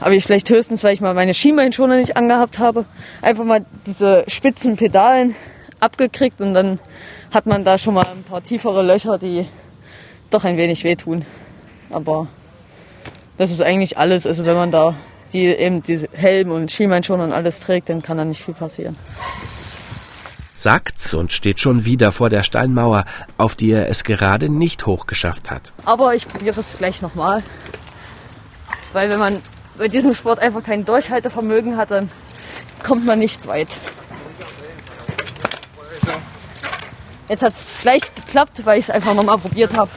aber 0.00 0.12
ich 0.12 0.24
vielleicht 0.24 0.50
höchstens, 0.50 0.84
weil 0.84 0.92
ich 0.92 1.00
mal 1.00 1.14
meine 1.14 1.32
Schienbeinschoner 1.32 1.96
nicht 1.96 2.18
angehabt 2.18 2.58
habe, 2.58 2.84
einfach 3.22 3.44
mal 3.44 3.64
diese 3.86 4.24
spitzen 4.28 4.76
Pedalen 4.76 5.34
abgekriegt 5.80 6.40
und 6.40 6.54
dann 6.54 6.78
hat 7.30 7.46
man 7.46 7.64
da 7.64 7.78
schon 7.78 7.94
mal 7.94 8.06
ein 8.06 8.22
paar 8.22 8.42
tiefere 8.42 8.82
Löcher, 8.82 9.18
die 9.18 9.46
doch 10.30 10.44
ein 10.44 10.56
wenig 10.56 10.84
wehtun. 10.84 11.24
Aber 11.92 12.28
das 13.38 13.50
ist 13.50 13.62
eigentlich 13.62 13.98
alles. 13.98 14.26
Also 14.26 14.46
wenn 14.46 14.56
man 14.56 14.70
da 14.70 14.94
die 15.32 15.46
eben 15.46 15.82
diese 15.82 16.08
Helm 16.12 16.50
und 16.50 16.70
Schienbeinschoner 16.70 17.24
und 17.24 17.32
alles 17.32 17.60
trägt, 17.60 17.88
dann 17.88 18.02
kann 18.02 18.16
da 18.16 18.24
nicht 18.24 18.42
viel 18.42 18.54
passieren. 18.54 18.96
Sagt's 20.58 21.14
und 21.14 21.32
steht 21.32 21.58
schon 21.58 21.84
wieder 21.84 22.12
vor 22.12 22.28
der 22.28 22.42
Steinmauer, 22.42 23.04
auf 23.38 23.54
die 23.54 23.70
er 23.70 23.88
es 23.88 24.04
gerade 24.04 24.50
nicht 24.50 24.86
hochgeschafft 24.86 25.50
hat. 25.50 25.72
Aber 25.84 26.14
ich 26.14 26.28
probiere 26.28 26.60
es 26.60 26.76
gleich 26.76 27.00
nochmal. 27.00 27.42
Weil 28.92 29.08
wenn 29.08 29.18
man 29.18 29.38
bei 29.78 29.88
diesem 29.88 30.14
Sport 30.14 30.40
einfach 30.40 30.62
kein 30.62 30.84
Durchhaltevermögen 30.84 31.76
hat, 31.76 31.90
dann 31.90 32.10
kommt 32.82 33.06
man 33.06 33.18
nicht 33.18 33.46
weit. 33.46 33.68
Jetzt 37.30 37.44
hat 37.44 37.52
es 37.52 37.82
gleich 37.82 38.02
geklappt, 38.12 38.60
weil 38.64 38.80
ich 38.80 38.86
es 38.86 38.90
einfach 38.90 39.14
nochmal 39.14 39.38
probiert 39.38 39.72
habe. 39.76 39.88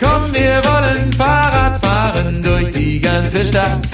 Komm, 0.00 0.32
wir 0.32 0.62
wollen 0.64 1.12
Fahrrad 1.12 1.84
fahren 1.84 2.42
durch 2.42 2.72
die 2.72 2.98
ganze 2.98 3.44
Stadt. 3.44 3.86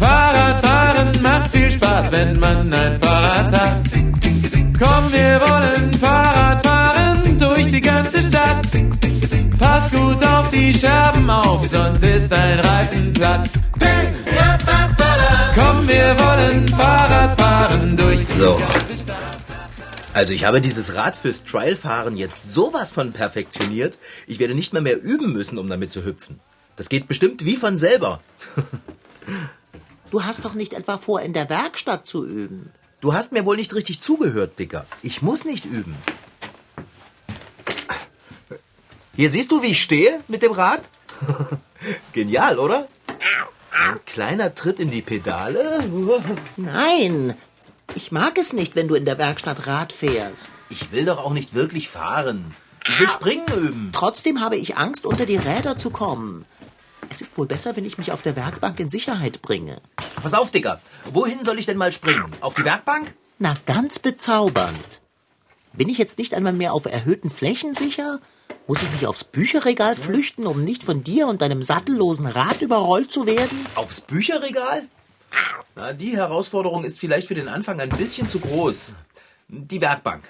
Fahrradfahren 0.00 1.12
macht 1.22 1.48
viel 1.48 1.70
Spaß, 1.70 2.12
wenn 2.12 2.40
man 2.40 2.72
ein 2.72 2.98
Fahrrad 3.02 3.60
hat. 3.60 3.78
Komm, 4.78 5.12
wir 5.12 5.38
wollen 5.38 5.92
Fahrrad 6.00 6.66
fahren 6.66 7.38
durch 7.38 7.70
die 7.70 7.80
ganze 7.82 8.22
Stadt. 8.22 8.66
Pass 9.58 9.90
gut 9.90 10.26
auf 10.26 10.48
die 10.48 10.72
Scherben 10.72 11.28
auf, 11.28 11.66
sonst 11.66 12.02
ist 12.04 12.32
dein 12.32 12.58
Reifen 12.60 13.12
platt. 13.12 13.50
Komm, 15.54 15.86
wir 15.88 16.16
wollen 16.18 16.68
Fahrrad 16.68 17.40
fahren 17.40 17.96
durch 17.96 18.18
die 18.18 18.24
So. 18.24 18.56
Also 20.12 20.32
ich 20.32 20.44
habe 20.44 20.60
dieses 20.60 20.94
Rad 20.94 21.16
fürs 21.16 21.44
Trialfahren 21.44 22.16
jetzt 22.16 22.52
sowas 22.52 22.92
von 22.92 23.12
perfektioniert, 23.12 23.98
ich 24.26 24.38
werde 24.38 24.54
nicht 24.54 24.72
mehr 24.72 24.82
mehr 24.82 25.00
üben 25.02 25.32
müssen, 25.32 25.58
um 25.58 25.68
damit 25.68 25.92
zu 25.92 26.04
hüpfen. 26.04 26.40
Das 26.76 26.88
geht 26.88 27.08
bestimmt 27.08 27.44
wie 27.44 27.56
von 27.56 27.76
selber. 27.76 28.20
Du 30.10 30.22
hast 30.22 30.44
doch 30.44 30.54
nicht 30.54 30.72
etwa 30.72 30.98
vor, 30.98 31.22
in 31.22 31.32
der 31.32 31.50
Werkstatt 31.50 32.06
zu 32.06 32.24
üben. 32.24 32.70
Du 33.00 33.12
hast 33.12 33.32
mir 33.32 33.44
wohl 33.44 33.56
nicht 33.56 33.74
richtig 33.74 34.00
zugehört, 34.00 34.58
Dicker. 34.58 34.86
Ich 35.02 35.22
muss 35.22 35.44
nicht 35.44 35.64
üben. 35.64 35.96
Hier 39.16 39.30
siehst 39.30 39.52
du, 39.52 39.62
wie 39.62 39.72
ich 39.72 39.82
stehe 39.82 40.20
mit 40.26 40.42
dem 40.42 40.52
Rad? 40.52 40.88
Genial, 42.12 42.58
oder? 42.58 42.88
Ein 43.74 44.04
kleiner 44.06 44.54
Tritt 44.54 44.78
in 44.80 44.90
die 44.90 45.02
Pedale. 45.02 45.84
Nein, 46.56 47.34
ich 47.94 48.12
mag 48.12 48.38
es 48.38 48.52
nicht, 48.52 48.76
wenn 48.76 48.88
du 48.88 48.94
in 48.94 49.04
der 49.04 49.18
Werkstatt 49.18 49.66
Rad 49.66 49.92
fährst. 49.92 50.50
Ich 50.70 50.92
will 50.92 51.04
doch 51.04 51.18
auch 51.18 51.32
nicht 51.32 51.54
wirklich 51.54 51.88
fahren. 51.88 52.54
Ich 52.88 53.00
will 53.00 53.08
springen 53.08 53.46
üben. 53.48 53.90
Trotzdem 53.92 54.40
habe 54.40 54.56
ich 54.56 54.76
Angst, 54.76 55.06
unter 55.06 55.26
die 55.26 55.36
Räder 55.36 55.76
zu 55.76 55.90
kommen. 55.90 56.44
Es 57.10 57.20
ist 57.20 57.36
wohl 57.36 57.46
besser, 57.46 57.76
wenn 57.76 57.84
ich 57.84 57.98
mich 57.98 58.12
auf 58.12 58.22
der 58.22 58.36
Werkbank 58.36 58.78
in 58.80 58.90
Sicherheit 58.90 59.42
bringe. 59.42 59.80
Pass 60.22 60.34
auf, 60.34 60.50
Dicker. 60.50 60.80
Wohin 61.12 61.44
soll 61.44 61.58
ich 61.58 61.66
denn 61.66 61.76
mal 61.76 61.92
springen? 61.92 62.32
Auf 62.40 62.54
die 62.54 62.64
Werkbank? 62.64 63.14
Na, 63.38 63.56
ganz 63.66 63.98
bezaubernd. 63.98 65.00
Bin 65.76 65.88
ich 65.88 65.98
jetzt 65.98 66.18
nicht 66.18 66.34
einmal 66.34 66.52
mehr 66.52 66.72
auf 66.72 66.86
erhöhten 66.86 67.30
Flächen 67.30 67.74
sicher? 67.74 68.20
Muss 68.68 68.80
ich 68.82 68.90
mich 68.92 69.08
aufs 69.08 69.24
Bücherregal 69.24 69.96
flüchten, 69.96 70.46
um 70.46 70.62
nicht 70.62 70.84
von 70.84 71.02
dir 71.02 71.26
und 71.26 71.42
deinem 71.42 71.62
sattellosen 71.62 72.26
Rad 72.26 72.62
überrollt 72.62 73.10
zu 73.10 73.26
werden? 73.26 73.66
Aufs 73.74 74.00
Bücherregal? 74.00 74.84
Na, 75.74 75.92
die 75.92 76.16
Herausforderung 76.16 76.84
ist 76.84 77.00
vielleicht 77.00 77.26
für 77.26 77.34
den 77.34 77.48
Anfang 77.48 77.80
ein 77.80 77.88
bisschen 77.88 78.28
zu 78.28 78.38
groß. 78.38 78.92
Die 79.48 79.80
Werkbank. 79.80 80.22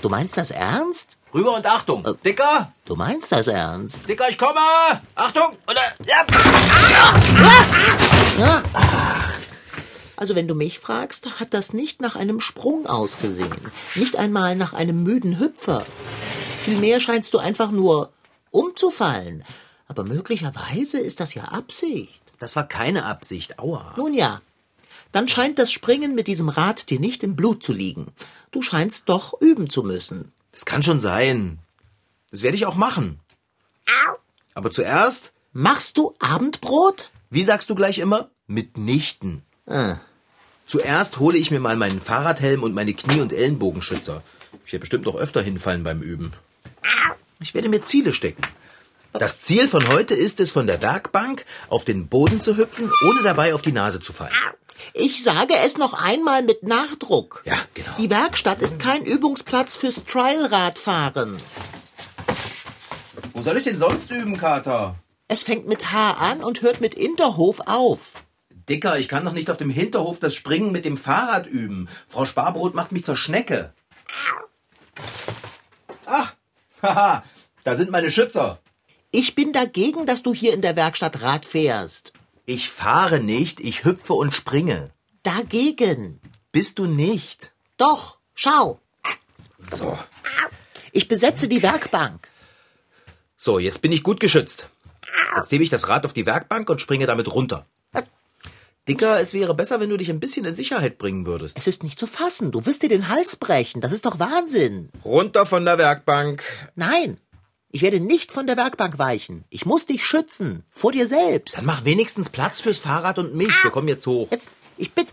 Du 0.00 0.08
meinst 0.08 0.38
das 0.38 0.50
ernst? 0.50 1.18
Rüber 1.34 1.54
und 1.54 1.66
Achtung. 1.66 2.04
Dicker! 2.24 2.72
Du 2.86 2.96
meinst 2.96 3.30
das 3.30 3.46
ernst? 3.46 4.08
Dicker, 4.08 4.28
ich 4.30 4.38
komme! 4.38 4.58
Achtung! 5.14 5.56
Und, 5.66 5.76
äh, 5.76 5.80
ja. 6.06 6.24
Also 10.18 10.34
wenn 10.34 10.48
du 10.48 10.56
mich 10.56 10.80
fragst, 10.80 11.38
hat 11.38 11.54
das 11.54 11.72
nicht 11.72 12.02
nach 12.02 12.16
einem 12.16 12.40
Sprung 12.40 12.86
ausgesehen. 12.88 13.54
Nicht 13.94 14.16
einmal 14.16 14.56
nach 14.56 14.72
einem 14.72 15.04
müden 15.04 15.38
Hüpfer. 15.38 15.86
Vielmehr 16.58 16.98
scheinst 16.98 17.32
du 17.34 17.38
einfach 17.38 17.70
nur 17.70 18.12
umzufallen. 18.50 19.44
Aber 19.86 20.02
möglicherweise 20.02 20.98
ist 20.98 21.20
das 21.20 21.34
ja 21.34 21.44
Absicht. 21.44 22.20
Das 22.40 22.56
war 22.56 22.66
keine 22.66 23.04
Absicht. 23.04 23.60
Aua. 23.60 23.94
Nun 23.96 24.12
ja, 24.12 24.42
dann 25.12 25.28
scheint 25.28 25.60
das 25.60 25.70
Springen 25.70 26.16
mit 26.16 26.26
diesem 26.26 26.48
Rad 26.48 26.90
dir 26.90 26.98
nicht 26.98 27.22
im 27.22 27.36
Blut 27.36 27.62
zu 27.62 27.72
liegen. 27.72 28.08
Du 28.50 28.60
scheinst 28.60 29.08
doch 29.08 29.40
üben 29.40 29.70
zu 29.70 29.84
müssen. 29.84 30.32
Das 30.50 30.66
kann 30.66 30.82
schon 30.82 30.98
sein. 30.98 31.60
Das 32.32 32.42
werde 32.42 32.56
ich 32.56 32.66
auch 32.66 32.74
machen. 32.74 33.20
Aber 34.54 34.72
zuerst, 34.72 35.32
Machst 35.52 35.96
du 35.96 36.16
Abendbrot? 36.18 37.12
wie 37.30 37.44
sagst 37.44 37.70
du 37.70 37.76
gleich 37.76 38.00
immer? 38.00 38.30
Mitnichten. 38.48 39.44
Ah, 39.66 39.98
Zuerst 40.68 41.18
hole 41.18 41.38
ich 41.38 41.50
mir 41.50 41.60
mal 41.60 41.76
meinen 41.76 41.98
Fahrradhelm 41.98 42.62
und 42.62 42.74
meine 42.74 42.92
Knie- 42.92 43.22
und 43.22 43.32
Ellenbogenschützer. 43.32 44.22
Ich 44.66 44.72
werde 44.72 44.82
bestimmt 44.82 45.06
noch 45.06 45.16
öfter 45.16 45.40
hinfallen 45.40 45.82
beim 45.82 46.02
Üben. 46.02 46.34
Ich 47.40 47.54
werde 47.54 47.70
mir 47.70 47.80
Ziele 47.80 48.12
stecken. 48.12 48.42
Das 49.14 49.40
Ziel 49.40 49.66
von 49.66 49.88
heute 49.88 50.14
ist 50.14 50.40
es, 50.40 50.50
von 50.50 50.66
der 50.66 50.82
Werkbank 50.82 51.46
auf 51.68 51.86
den 51.86 52.08
Boden 52.08 52.42
zu 52.42 52.58
hüpfen, 52.58 52.92
ohne 53.08 53.22
dabei 53.22 53.54
auf 53.54 53.62
die 53.62 53.72
Nase 53.72 54.00
zu 54.00 54.12
fallen. 54.12 54.30
ich 54.92 55.24
sage 55.24 55.54
es 55.56 55.78
noch 55.78 55.94
einmal 55.94 56.42
mit 56.42 56.62
Nachdruck. 56.62 57.42
Ja, 57.46 57.56
genau. 57.72 57.96
Die 57.96 58.10
Werkstatt 58.10 58.60
ist 58.60 58.78
kein 58.78 59.06
Übungsplatz 59.06 59.74
fürs 59.74 60.04
Trialradfahren. 60.04 61.38
Wo 63.32 63.40
soll 63.40 63.56
ich 63.56 63.64
denn 63.64 63.78
sonst 63.78 64.10
üben, 64.10 64.36
Kater? 64.36 64.96
Es 65.28 65.44
fängt 65.44 65.66
mit 65.66 65.92
H 65.92 66.12
an 66.12 66.44
und 66.44 66.60
hört 66.60 66.82
mit 66.82 66.92
Interhof 66.92 67.60
auf. 67.64 68.12
Dicker, 68.68 68.98
ich 68.98 69.08
kann 69.08 69.24
doch 69.24 69.32
nicht 69.32 69.50
auf 69.50 69.56
dem 69.56 69.70
Hinterhof 69.70 70.18
das 70.18 70.34
Springen 70.34 70.72
mit 70.72 70.84
dem 70.84 70.96
Fahrrad 70.96 71.46
üben. 71.46 71.88
Frau 72.06 72.26
Sparbrot 72.26 72.74
macht 72.74 72.92
mich 72.92 73.04
zur 73.04 73.16
Schnecke. 73.16 73.72
Ah, 76.06 76.28
haha, 76.82 77.24
da 77.64 77.76
sind 77.76 77.90
meine 77.90 78.10
Schützer. 78.10 78.60
Ich 79.10 79.34
bin 79.34 79.52
dagegen, 79.52 80.04
dass 80.04 80.22
du 80.22 80.34
hier 80.34 80.52
in 80.52 80.62
der 80.62 80.76
Werkstatt 80.76 81.22
Rad 81.22 81.46
fährst. 81.46 82.12
Ich 82.44 82.70
fahre 82.70 83.20
nicht, 83.20 83.60
ich 83.60 83.84
hüpfe 83.84 84.14
und 84.14 84.34
springe. 84.34 84.90
Dagegen. 85.22 86.20
Bist 86.52 86.78
du 86.78 86.86
nicht? 86.86 87.52
Doch, 87.76 88.18
schau. 88.34 88.80
So. 89.56 89.98
Ich 90.92 91.08
besetze 91.08 91.48
die 91.48 91.62
Werkbank. 91.62 92.28
So, 93.36 93.58
jetzt 93.58 93.82
bin 93.82 93.92
ich 93.92 94.02
gut 94.02 94.20
geschützt. 94.20 94.68
Jetzt 95.36 95.52
nehme 95.52 95.64
ich 95.64 95.70
das 95.70 95.88
Rad 95.88 96.04
auf 96.04 96.12
die 96.12 96.26
Werkbank 96.26 96.68
und 96.70 96.80
springe 96.80 97.06
damit 97.06 97.32
runter. 97.32 97.66
Dicker, 98.88 99.20
es 99.20 99.34
wäre 99.34 99.54
besser, 99.54 99.80
wenn 99.80 99.90
du 99.90 99.98
dich 99.98 100.10
ein 100.10 100.18
bisschen 100.20 100.46
in 100.46 100.54
Sicherheit 100.54 100.96
bringen 100.98 101.26
würdest. 101.26 101.58
Es 101.58 101.66
ist 101.66 101.82
nicht 101.82 101.98
zu 101.98 102.06
fassen. 102.06 102.50
Du 102.50 102.64
wirst 102.64 102.82
dir 102.82 102.88
den 102.88 103.08
Hals 103.08 103.36
brechen. 103.36 103.80
Das 103.82 103.92
ist 103.92 104.06
doch 104.06 104.18
Wahnsinn. 104.18 104.88
Runter 105.04 105.44
von 105.44 105.64
der 105.64 105.76
Werkbank. 105.78 106.42
Nein. 106.74 107.18
Ich 107.70 107.82
werde 107.82 108.00
nicht 108.00 108.32
von 108.32 108.46
der 108.46 108.56
Werkbank 108.56 108.98
weichen. 108.98 109.44
Ich 109.50 109.66
muss 109.66 109.84
dich 109.84 110.04
schützen. 110.06 110.64
Vor 110.70 110.92
dir 110.92 111.06
selbst. 111.06 111.58
Dann 111.58 111.66
mach 111.66 111.84
wenigstens 111.84 112.30
Platz 112.30 112.62
fürs 112.62 112.78
Fahrrad 112.78 113.18
und 113.18 113.34
mich. 113.34 113.52
Wir 113.62 113.70
kommen 113.70 113.88
jetzt 113.88 114.06
hoch. 114.06 114.28
Jetzt, 114.30 114.54
ich 114.78 114.90
bitte. 114.94 115.12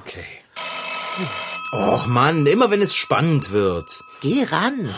Okay. 0.00 0.24
Och 1.74 2.06
Mann, 2.06 2.46
immer 2.46 2.70
wenn 2.70 2.80
es 2.80 2.94
spannend 2.94 3.50
wird. 3.50 4.02
Geh 4.22 4.44
ran. 4.44 4.94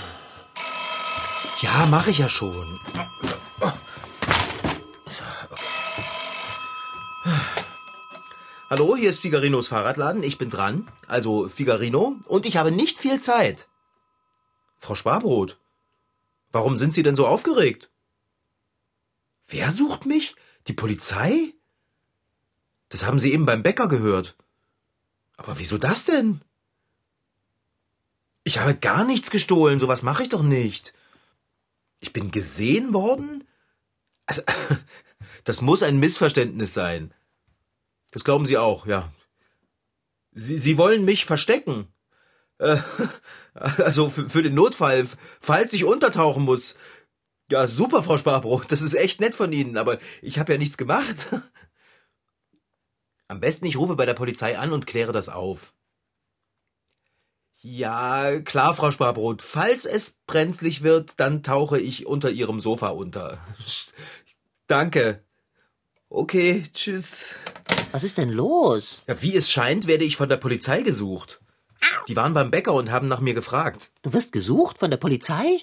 Ja, 1.61 1.87
mache 1.87 2.11
ich 2.11 2.19
ja 2.19 2.29
schon. 2.29 2.79
So, 3.21 3.35
Hallo, 8.73 8.95
hier 8.95 9.11
ist 9.11 9.19
Figarinos 9.19 9.67
Fahrradladen. 9.67 10.23
Ich 10.23 10.39
bin 10.39 10.49
dran. 10.49 10.89
Also 11.09 11.49
Figarino. 11.49 12.21
Und 12.29 12.47
ich 12.47 12.57
habe 12.57 12.71
nicht 12.71 13.01
viel 13.01 13.21
Zeit. 13.21 13.67
Frau 14.79 14.95
Sparbrot, 14.95 15.59
warum 16.53 16.77
sind 16.77 16.95
Sie 16.95 17.03
denn 17.03 17.17
so 17.17 17.27
aufgeregt? 17.27 17.91
Wer 19.49 19.73
sucht 19.73 20.07
mich? 20.07 20.37
Die 20.69 20.73
Polizei? 20.73 21.53
Das 22.91 23.05
haben 23.05 23.19
Sie 23.19 23.33
eben 23.33 23.45
beim 23.45 23.65
Bäcker 23.65 23.89
gehört. 23.89 24.37
Aber 25.37 25.59
wieso 25.59 25.77
das 25.77 26.05
denn? 26.05 26.41
Ich 28.45 28.61
habe 28.61 28.77
gar 28.77 29.05
nichts 29.05 29.33
gestohlen, 29.33 29.81
sowas 29.81 30.03
mache 30.03 30.23
ich 30.23 30.29
doch 30.29 30.43
nicht. 30.43 30.95
Ich 31.99 32.13
bin 32.13 32.31
gesehen 32.31 32.95
worden? 32.95 33.43
Also, 34.27 34.43
das 35.43 35.61
muss 35.61 35.83
ein 35.83 35.99
Missverständnis 35.99 36.73
sein. 36.73 37.13
Das 38.11 38.25
glauben 38.25 38.47
Sie 38.47 38.59
auch, 38.59 38.87
ja. 38.87 39.13
Sie, 40.33 40.59
Sie 40.59 40.79
wollen 40.79 41.05
mich 41.05 41.25
verstecken. 41.25 41.89
Äh, 42.59 42.79
also 43.55 44.11
für, 44.11 44.29
für 44.29 44.43
den 44.43 44.55
Notfall, 44.55 45.07
falls 45.41 45.73
ich 45.73 45.85
untertauchen 45.85 46.45
muss. 46.45 46.77
Ja, 47.51 47.67
super, 47.67 48.03
Frau 48.03 48.17
Sparbrot, 48.17 48.71
das 48.71 48.81
ist 48.83 48.95
echt 48.95 49.21
nett 49.21 49.35
von 49.35 49.53
Ihnen, 49.53 49.77
aber 49.77 49.99
ich 50.23 50.39
habe 50.39 50.53
ja 50.53 50.59
nichts 50.59 50.77
gemacht. 50.77 51.27
Am 53.29 53.41
besten 53.41 53.67
ich 53.67 53.77
rufe 53.77 53.97
bei 53.97 54.07
der 54.07 54.15
Polizei 54.15 54.59
an 54.59 54.73
und 54.73 54.87
kläre 54.87 55.13
das 55.13 55.29
auf. 55.29 55.73
Ja, 57.63 58.41
klar, 58.41 58.75
Frau 58.75 58.91
Sparbrot. 58.91 59.43
Falls 59.43 59.85
es 59.85 60.19
brenzlig 60.27 60.83
wird, 60.83 61.13
dann 61.19 61.43
tauche 61.43 61.79
ich 61.79 62.07
unter 62.07 62.31
Ihrem 62.31 62.59
Sofa 62.59 62.89
unter. 62.89 63.39
Danke. 64.67 65.25
Okay, 66.09 66.65
tschüss. 66.73 67.35
Was 67.93 68.05
ist 68.05 68.19
denn 68.19 68.31
los? 68.31 69.03
Ja, 69.09 69.21
wie 69.21 69.35
es 69.35 69.51
scheint, 69.51 69.87
werde 69.87 70.05
ich 70.05 70.17
von 70.17 70.29
der 70.29 70.37
Polizei 70.37 70.83
gesucht. 70.83 71.41
Die 72.09 72.17
waren 72.17 72.35
beim 72.35 72.51
Bäcker 72.51 72.75
und 72.75 72.91
haben 72.91 73.09
nach 73.09 73.21
mir 73.21 73.35
gefragt. 73.35 73.91
Du 74.03 74.13
wirst 74.13 74.33
gesucht 74.33 74.79
von 74.79 74.91
der 74.91 74.99
Polizei? 74.99 75.61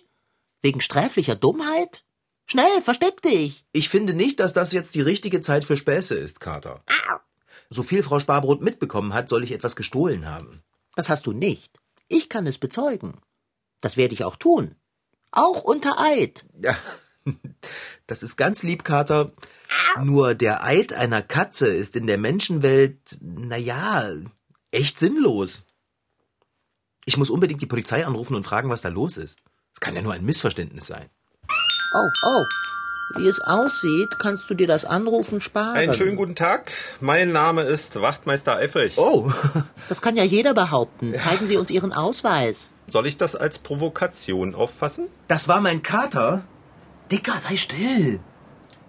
Wegen 0.62 0.82
sträflicher 0.82 1.36
Dummheit? 1.36 2.04
Schnell, 2.46 2.82
versteck 2.82 3.22
dich! 3.22 3.66
Ich 3.72 3.90
finde 3.90 4.13
nicht, 4.13 4.40
dass 4.40 4.54
das 4.54 4.72
jetzt 4.72 4.96
die 4.96 5.02
richtige 5.02 5.42
Zeit 5.42 5.63
für 5.63 5.78
Späße 5.78 6.16
ist, 6.16 6.40
Kater. 6.40 6.84
So 7.70 7.84
viel 7.84 8.04
Frau 8.04 8.20
Sparbrot 8.20 8.62
mitbekommen 8.62 9.13
hat, 9.13 9.30
soll 9.30 9.44
ich 9.44 9.52
etwas 9.52 9.76
gestohlen 9.76 10.26
haben. 10.28 10.63
Das 10.96 11.10
hast 11.10 11.28
du 11.28 11.34
nicht. 11.34 11.80
Ich 12.08 12.30
kann 12.30 12.48
es 12.48 12.58
bezeugen. 12.58 13.22
Das 13.82 13.98
werde 13.98 14.13
ich 14.13 14.24
auch 14.24 14.36
tun. 14.36 14.76
Auch 15.32 15.62
unter 15.63 16.00
Eid. 16.00 16.46
Ja, 16.62 16.78
das 18.08 18.24
ist 18.24 18.38
ganz 18.38 18.63
lieb, 18.63 18.84
Kater. 18.84 19.32
Nur 20.02 20.34
der 20.36 20.63
Eid 20.63 20.94
einer 20.94 21.22
Katze 21.22 21.68
ist 21.68 21.96
in 21.96 22.08
der 22.08 22.18
Menschenwelt, 22.18 23.18
na 23.22 23.58
ja, 23.58 24.10
echt 24.72 25.00
sinnlos. 25.00 25.63
Ich 27.06 27.18
muss 27.18 27.30
unbedingt 27.30 27.62
die 27.62 27.68
Polizei 27.68 28.06
anrufen 28.06 28.36
und 28.36 28.44
fragen, 28.44 28.70
was 28.70 28.82
da 28.82 28.90
los 28.90 29.18
ist. 29.18 29.40
Es 29.74 29.80
kann 29.80 29.96
ja 29.96 30.02
nur 30.02 30.13
ein 30.13 30.26
Missverständnis 30.26 30.88
sein. 30.88 31.10
Oh, 31.94 32.08
oh. 32.26 32.44
Wie 33.16 33.28
es 33.28 33.40
aussieht, 33.40 34.20
kannst 34.20 34.50
du 34.50 34.54
dir 34.54 34.68
das 34.68 34.84
Anrufen 34.84 35.40
sparen. 35.40 35.78
Einen 35.78 35.94
schönen 35.94 36.18
guten 36.18 36.36
Tag. 36.36 36.74
Mein 37.00 37.32
Name 37.32 37.62
ist 37.62 38.00
Wachtmeister 38.02 38.56
Eifrich. 38.58 38.98
Oh, 38.98 39.32
Das 39.90 40.02
kann 40.02 40.18
ja 40.18 40.24
jeder 40.24 40.54
behaupten. 40.54 41.18
Zeigen 41.18 41.48
Sie 41.48 41.56
uns 41.56 41.72
Ihren 41.72 41.94
Ausweis. 41.94 42.72
Soll 42.90 43.08
ich 43.08 43.16
das 43.16 43.36
als 43.36 43.60
Provokation 43.60 44.56
auffassen? 44.56 45.08
das 45.30 45.48
war 45.48 45.62
mein 45.62 45.84
Kater. 45.84 46.44
Dicker, 47.12 47.39
sei 47.39 47.56
still. 47.56 48.20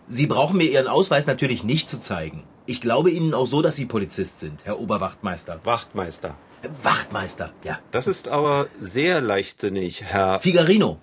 Sie 0.09 0.27
brauchen 0.27 0.57
mir 0.57 0.71
Ihren 0.71 0.89
Ausweis 0.89 1.27
natürlich 1.27 1.65
nicht 1.65 1.89
zu 1.89 2.01
zeigen. 2.01 2.43
Ich 2.67 2.81
glaube 2.81 3.11
Ihnen 3.11 3.35
auch 3.35 3.47
so, 3.47 3.63
dass 3.63 3.77
Sie 3.77 3.87
Polizist 3.87 4.41
sind, 4.41 4.65
Herr 4.65 4.81
Oberwachtmeister. 4.81 5.61
Wachtmeister. 5.65 6.35
Äh, 6.63 6.69
Wachtmeister, 6.83 7.53
ja. 7.65 7.79
Das 7.93 8.07
ist 8.07 8.29
aber 8.29 8.69
sehr 8.81 9.21
leichtsinnig, 9.21 10.03
Herr. 10.05 10.41
Figarino. 10.41 10.99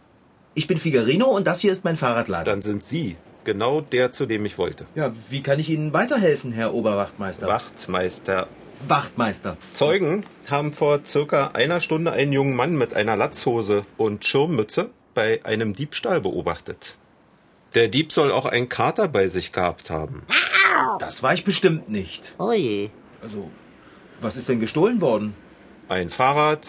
Ich 0.56 0.68
bin 0.68 0.78
Figarino 0.78 1.28
und 1.28 1.48
das 1.48 1.60
hier 1.60 1.72
ist 1.72 1.86
mein 1.86 1.96
Fahrradladen. 1.96 2.46
Dann 2.46 2.62
sind 2.62 2.84
Sie 2.84 3.16
genau 3.44 3.82
der, 3.82 4.12
zu 4.12 4.26
dem 4.26 4.46
ich 4.46 4.58
wollte. 4.58 4.86
Ja, 4.96 5.12
wie 5.30 5.42
kann 5.42 5.60
ich 5.60 5.70
Ihnen 5.70 5.94
weiterhelfen, 5.94 6.52
Herr 6.52 6.74
Oberwachtmeister? 6.74 7.48
Wachtmeister. 7.48 8.48
Wachtmeister. 8.88 9.58
Zeugen 9.74 10.26
haben 10.50 10.74
vor 10.74 11.00
circa 11.06 11.48
einer 11.50 11.80
Stunde 11.80 12.12
einen 12.12 12.34
jungen 12.34 12.56
Mann 12.56 12.76
mit 12.78 12.94
einer 12.94 13.16
Latzhose 13.16 13.86
und 13.98 14.26
Schirmmütze 14.26 14.90
bei 15.14 15.44
einem 15.46 15.74
Diebstahl 15.74 16.22
beobachtet. 16.22 16.96
Der 17.76 17.90
Dieb 17.90 18.14
soll 18.14 18.32
auch 18.32 18.46
einen 18.46 18.70
Kater 18.70 19.10
bei 19.10 19.28
sich 19.28 19.52
gehabt 19.52 19.90
haben. 19.90 20.24
Das 21.00 21.22
war 21.24 21.34
ich 21.34 21.44
bestimmt 21.44 21.90
nicht. 21.90 22.34
Oje. 22.38 22.90
Also, 23.22 23.52
was 24.22 24.38
ist 24.38 24.48
denn 24.48 24.62
gestohlen 24.62 25.02
worden? 25.02 25.36
Ein 25.90 26.10
Fahrrad, 26.10 26.66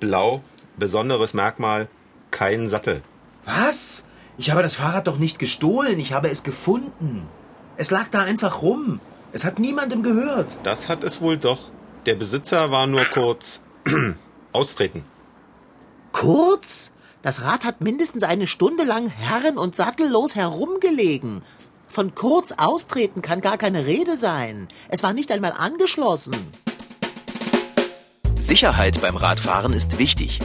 blau, 0.00 0.42
besonderes 0.76 1.34
Merkmal, 1.34 1.88
kein 2.32 2.68
Sattel. 2.68 3.02
Was? 3.44 4.04
Ich 4.38 4.50
habe 4.50 4.62
das 4.62 4.74
Fahrrad 4.74 5.06
doch 5.06 5.18
nicht 5.18 5.38
gestohlen, 5.38 6.00
ich 6.00 6.12
habe 6.12 6.30
es 6.30 6.42
gefunden. 6.42 7.28
Es 7.76 7.90
lag 7.90 8.08
da 8.10 8.22
einfach 8.22 8.62
rum. 8.62 9.00
Es 9.32 9.44
hat 9.44 9.60
niemandem 9.60 10.02
gehört. 10.02 10.48
Das 10.64 10.88
hat 10.88 11.04
es 11.04 11.20
wohl 11.20 11.38
doch. 11.38 11.70
Der 12.06 12.16
Besitzer 12.16 12.72
war 12.72 12.86
nur 12.88 13.04
kurz 13.04 13.62
austreten. 14.52 15.04
Kurz? 16.12 16.92
Das 17.22 17.42
Rad 17.42 17.64
hat 17.64 17.82
mindestens 17.82 18.22
eine 18.22 18.46
Stunde 18.46 18.84
lang 18.84 19.08
herren- 19.08 19.58
und 19.58 19.76
sattellos 19.76 20.34
herumgelegen. 20.36 21.42
Von 21.86 22.14
kurz 22.14 22.52
austreten 22.52 23.20
kann 23.20 23.42
gar 23.42 23.58
keine 23.58 23.84
Rede 23.84 24.16
sein. 24.16 24.68
Es 24.88 25.02
war 25.02 25.12
nicht 25.12 25.30
einmal 25.30 25.52
angeschlossen. 25.52 26.34
Sicherheit 28.38 29.02
beim 29.02 29.16
Radfahren 29.16 29.74
ist 29.74 29.98
wichtig. 29.98 30.40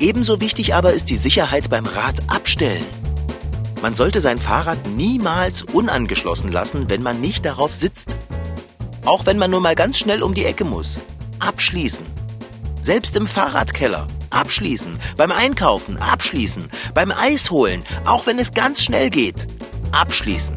Ebenso 0.00 0.40
wichtig 0.40 0.74
aber 0.74 0.94
ist 0.94 1.10
die 1.10 1.18
Sicherheit 1.18 1.68
beim 1.68 1.84
Radabstellen. 1.84 2.84
Man 3.82 3.94
sollte 3.94 4.22
sein 4.22 4.38
Fahrrad 4.38 4.78
niemals 4.86 5.62
unangeschlossen 5.62 6.50
lassen, 6.50 6.88
wenn 6.88 7.02
man 7.02 7.20
nicht 7.20 7.44
darauf 7.44 7.74
sitzt. 7.74 8.16
Auch 9.04 9.26
wenn 9.26 9.36
man 9.36 9.50
nur 9.50 9.60
mal 9.60 9.74
ganz 9.74 9.98
schnell 9.98 10.22
um 10.22 10.32
die 10.32 10.46
Ecke 10.46 10.64
muss. 10.64 11.00
Abschließen. 11.38 12.23
Selbst 12.84 13.16
im 13.16 13.26
Fahrradkeller. 13.26 14.08
Abschließen. 14.28 14.98
Beim 15.16 15.32
Einkaufen. 15.32 15.96
Abschließen. 15.96 16.68
Beim 16.92 17.12
Eis 17.12 17.50
holen. 17.50 17.82
Auch 18.04 18.26
wenn 18.26 18.38
es 18.38 18.52
ganz 18.52 18.84
schnell 18.84 19.08
geht. 19.08 19.46
Abschließen. 19.92 20.56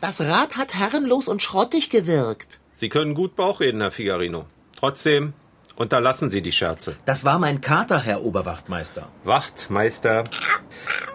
Das 0.00 0.20
Rad 0.20 0.56
hat 0.56 0.74
herrenlos 0.74 1.26
und 1.26 1.42
schrottig 1.42 1.90
gewirkt. 1.90 2.60
Sie 2.76 2.88
können 2.88 3.14
gut 3.14 3.34
Bauch 3.34 3.58
reden, 3.58 3.80
Herr 3.80 3.90
Figarino. 3.90 4.44
Trotzdem 4.78 5.32
unterlassen 5.74 6.30
Sie 6.30 6.42
die 6.42 6.52
Scherze. 6.52 6.94
Das 7.06 7.24
war 7.24 7.40
mein 7.40 7.60
Kater, 7.60 7.98
Herr 7.98 8.22
Oberwachtmeister. 8.22 9.08
Wachtmeister, 9.24 10.30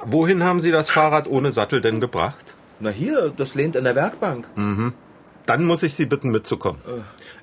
wohin 0.04 0.44
haben 0.44 0.60
Sie 0.60 0.72
das 0.72 0.90
Fahrrad 0.90 1.26
ohne 1.26 1.54
Sattel 1.54 1.80
denn 1.80 2.02
gebracht? 2.02 2.54
Na 2.82 2.90
hier, 2.90 3.34
das 3.38 3.56
lehnt 3.56 3.78
an 3.78 3.86
der 3.86 3.96
Werkbank. 3.96 4.46
Dann 5.46 5.64
muss 5.64 5.84
ich 5.84 5.94
Sie 5.94 6.06
bitten, 6.06 6.32
mitzukommen. 6.32 6.82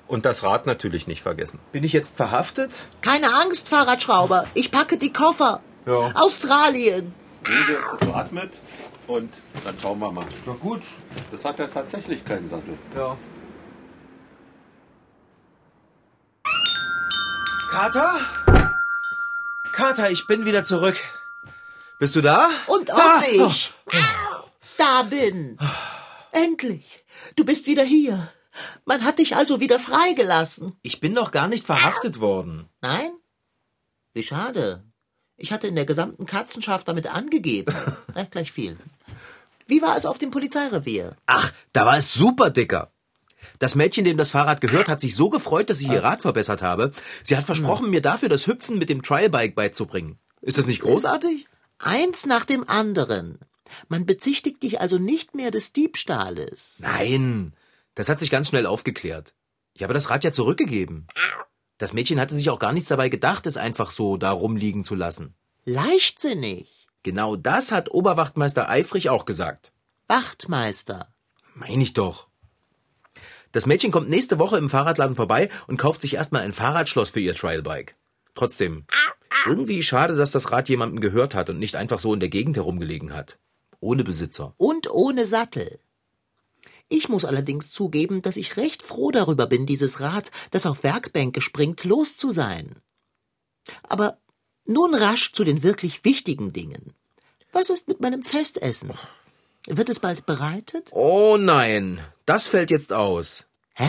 Und 0.07 0.25
das 0.25 0.43
Rad 0.43 0.65
natürlich 0.67 1.07
nicht 1.07 1.23
vergessen. 1.23 1.59
Bin 1.71 1.83
ich 1.83 1.91
jetzt 1.93 2.15
verhaftet? 2.17 2.71
Keine 3.01 3.33
Angst, 3.33 3.69
Fahrradschrauber. 3.69 4.45
Ich 4.53 4.69
packe 4.71 4.97
die 4.97 5.11
Koffer. 5.11 5.61
Ja. 5.87 6.11
Australien. 6.13 7.13
Nehmen 7.47 7.63
Sie 7.67 7.71
jetzt 7.73 7.93
das 8.01 8.07
Rad 8.09 8.31
mit 8.31 8.51
und 9.07 9.31
dann 9.63 9.79
schauen 9.79 9.99
wir 9.99 10.11
mal. 10.11 10.25
Na 10.45 10.53
gut. 10.53 10.81
Das 11.31 11.43
hat 11.45 11.57
ja 11.59 11.67
tatsächlich 11.67 12.23
keinen 12.25 12.47
Sattel. 12.47 12.77
Ja. 12.95 13.17
Kater? 17.71 18.19
Kater, 19.73 20.09
ich 20.11 20.27
bin 20.27 20.45
wieder 20.45 20.63
zurück. 20.63 20.95
Bist 21.99 22.15
du 22.15 22.21
da? 22.21 22.49
Und 22.67 22.89
ob 22.91 22.97
Ah, 22.99 23.23
ich 23.31 23.73
da 24.77 25.03
bin. 25.03 25.57
Endlich. 26.31 27.03
Du 27.35 27.43
bist 27.45 27.65
wieder 27.67 27.83
hier. 27.83 28.29
Man 28.85 29.03
hat 29.03 29.19
dich 29.19 29.35
also 29.35 29.59
wieder 29.59 29.79
freigelassen. 29.79 30.75
Ich 30.81 30.99
bin 30.99 31.13
noch 31.13 31.31
gar 31.31 31.47
nicht 31.47 31.65
verhaftet 31.65 32.19
worden. 32.19 32.69
Nein? 32.81 33.11
Wie 34.13 34.23
schade. 34.23 34.83
Ich 35.37 35.51
hatte 35.51 35.67
in 35.67 35.75
der 35.75 35.85
gesamten 35.85 36.25
Katzenschaft 36.25 36.87
damit 36.87 37.13
angegeben. 37.13 37.75
Na, 38.15 38.23
gleich 38.23 38.51
viel. 38.51 38.77
Wie 39.67 39.81
war 39.81 39.97
es 39.97 40.05
auf 40.05 40.17
dem 40.17 40.31
Polizeirevier? 40.31 41.15
Ach, 41.25 41.51
da 41.73 41.85
war 41.85 41.97
es 41.97 42.13
super, 42.13 42.49
Dicker. 42.49 42.91
Das 43.59 43.75
Mädchen, 43.75 44.05
dem 44.05 44.17
das 44.17 44.31
Fahrrad 44.31 44.61
gehört, 44.61 44.87
hat 44.87 45.01
sich 45.01 45.15
so 45.15 45.29
gefreut, 45.29 45.69
dass 45.69 45.81
ich 45.81 45.89
ihr 45.89 46.03
Rad 46.03 46.21
verbessert 46.21 46.61
habe. 46.61 46.91
Sie 47.23 47.37
hat 47.37 47.45
versprochen, 47.45 47.89
mir 47.89 48.01
dafür 48.01 48.29
das 48.29 48.47
Hüpfen 48.47 48.77
mit 48.77 48.89
dem 48.89 49.01
Trialbike 49.01 49.55
beizubringen. 49.55 50.17
Ist 50.41 50.57
das 50.57 50.67
nicht 50.67 50.81
großartig? 50.81 51.47
Eins 51.77 52.25
nach 52.25 52.45
dem 52.45 52.67
anderen. 52.69 53.39
Man 53.87 54.05
bezichtigt 54.05 54.63
dich 54.63 54.79
also 54.79 54.97
nicht 54.97 55.35
mehr 55.35 55.51
des 55.51 55.73
Diebstahles. 55.73 56.77
Nein, 56.79 57.53
das 57.95 58.09
hat 58.09 58.19
sich 58.19 58.29
ganz 58.29 58.49
schnell 58.49 58.65
aufgeklärt. 58.65 59.33
Ich 59.73 59.83
habe 59.83 59.93
das 59.93 60.09
Rad 60.09 60.23
ja 60.23 60.31
zurückgegeben. 60.31 61.07
Das 61.77 61.91
Mädchen 61.91 62.19
hatte 62.19 62.35
sich 62.35 62.49
auch 62.49 62.59
gar 62.59 62.71
nichts 62.71 62.89
dabei 62.89 63.09
gedacht, 63.09 63.45
es 63.47 63.57
einfach 63.57 63.91
so 63.91 64.15
da 64.15 64.31
rumliegen 64.31 64.83
zu 64.83 64.95
lassen. 64.95 65.35
Leichtsinnig. 65.65 66.87
Genau 67.03 67.35
das 67.35 67.71
hat 67.71 67.91
Oberwachtmeister 67.91 68.69
Eifrich 68.69 69.09
auch 69.09 69.25
gesagt. 69.25 69.73
Wachtmeister. 70.07 71.13
Mein 71.53 71.81
ich 71.81 71.93
doch. 71.93 72.27
Das 73.51 73.65
Mädchen 73.65 73.91
kommt 73.91 74.09
nächste 74.09 74.39
Woche 74.39 74.57
im 74.57 74.69
Fahrradladen 74.69 75.15
vorbei 75.15 75.49
und 75.67 75.77
kauft 75.77 76.01
sich 76.01 76.15
erstmal 76.15 76.41
ein 76.41 76.51
Fahrradschloss 76.51 77.11
für 77.11 77.21
ihr 77.21 77.35
Trialbike. 77.35 77.95
Trotzdem, 78.35 78.85
irgendwie 79.45 79.81
schade, 79.83 80.15
dass 80.15 80.31
das 80.31 80.51
Rad 80.51 80.67
jemandem 80.69 80.99
gehört 80.99 81.35
hat 81.35 81.49
und 81.49 81.59
nicht 81.59 81.75
einfach 81.75 81.99
so 81.99 82.13
in 82.13 82.19
der 82.19 82.29
Gegend 82.29 82.57
herumgelegen 82.57 83.13
hat. 83.13 83.37
Ohne 83.79 84.03
Besitzer. 84.03 84.53
Und 84.57 84.89
ohne 84.89 85.25
Sattel. 85.25 85.79
Ich 86.87 87.09
muss 87.09 87.25
allerdings 87.25 87.71
zugeben, 87.71 88.21
dass 88.21 88.37
ich 88.37 88.57
recht 88.57 88.83
froh 88.83 89.11
darüber 89.11 89.47
bin, 89.47 89.65
dieses 89.65 89.99
Rad, 89.99 90.31
das 90.51 90.65
auf 90.65 90.83
Werkbänke 90.83 91.41
springt, 91.41 91.83
los 91.83 92.17
zu 92.17 92.31
sein. 92.31 92.75
Aber 93.83 94.19
nun 94.65 94.93
rasch 94.93 95.33
zu 95.33 95.43
den 95.43 95.63
wirklich 95.63 96.03
wichtigen 96.05 96.53
Dingen. 96.53 96.93
Was 97.51 97.69
ist 97.69 97.87
mit 97.87 98.01
meinem 98.01 98.21
Festessen? 98.21 98.91
Wird 99.67 99.89
es 99.89 99.99
bald 99.99 100.25
bereitet? 100.25 100.89
Oh 100.91 101.37
nein, 101.39 101.99
das 102.25 102.47
fällt 102.47 102.69
jetzt 102.69 102.93
aus. 102.93 103.45
Hä? 103.73 103.85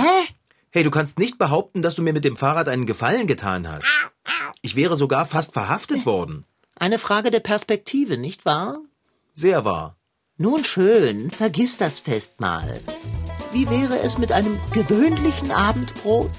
Hey, 0.70 0.84
du 0.84 0.90
kannst 0.90 1.18
nicht 1.18 1.38
behaupten, 1.38 1.82
dass 1.82 1.94
du 1.94 2.02
mir 2.02 2.12
mit 2.12 2.24
dem 2.24 2.36
Fahrrad 2.36 2.68
einen 2.68 2.86
Gefallen 2.86 3.26
getan 3.26 3.68
hast. 3.68 3.90
Ich 4.62 4.76
wäre 4.76 4.96
sogar 4.96 5.26
fast 5.26 5.52
verhaftet 5.52 6.06
worden. 6.06 6.44
Eine 6.74 6.98
Frage 6.98 7.30
der 7.30 7.40
Perspektive, 7.40 8.18
nicht 8.18 8.44
wahr? 8.44 8.80
Sehr 9.32 9.64
wahr. 9.64 9.96
Nun 10.38 10.64
schön, 10.64 11.30
vergiss 11.30 11.78
das 11.78 11.98
Fest 11.98 12.40
mal. 12.40 12.78
Wie 13.52 13.70
wäre 13.70 13.98
es 14.00 14.18
mit 14.18 14.32
einem 14.32 14.58
gewöhnlichen 14.70 15.50
Abendbrot? 15.50 16.30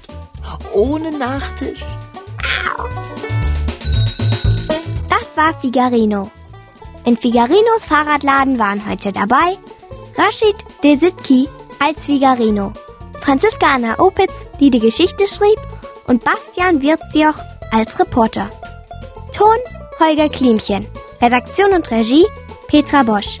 Ohne 0.72 1.10
Nachtisch? 1.10 1.84
Das 5.08 5.36
war 5.36 5.52
Figarino. 5.60 6.30
In 7.06 7.16
Figarinos 7.16 7.86
Fahrradladen 7.88 8.60
waren 8.60 8.88
heute 8.88 9.10
dabei 9.10 9.58
Rashid 10.16 10.54
Desitki 10.84 11.48
als 11.80 12.06
Figarino, 12.06 12.72
Franziska 13.20 13.74
Anna 13.74 13.98
Opitz, 13.98 14.32
die 14.60 14.70
die 14.70 14.78
Geschichte 14.78 15.26
schrieb, 15.26 15.58
und 16.06 16.22
Bastian 16.22 16.82
Wirzioch 16.82 17.38
als 17.72 17.98
Reporter. 17.98 18.48
Ton 19.32 19.58
Holger 19.98 20.28
Klimchen. 20.28 20.86
Redaktion 21.20 21.72
und 21.72 21.90
Regie 21.90 22.26
Petra 22.68 23.02
Bosch. 23.02 23.40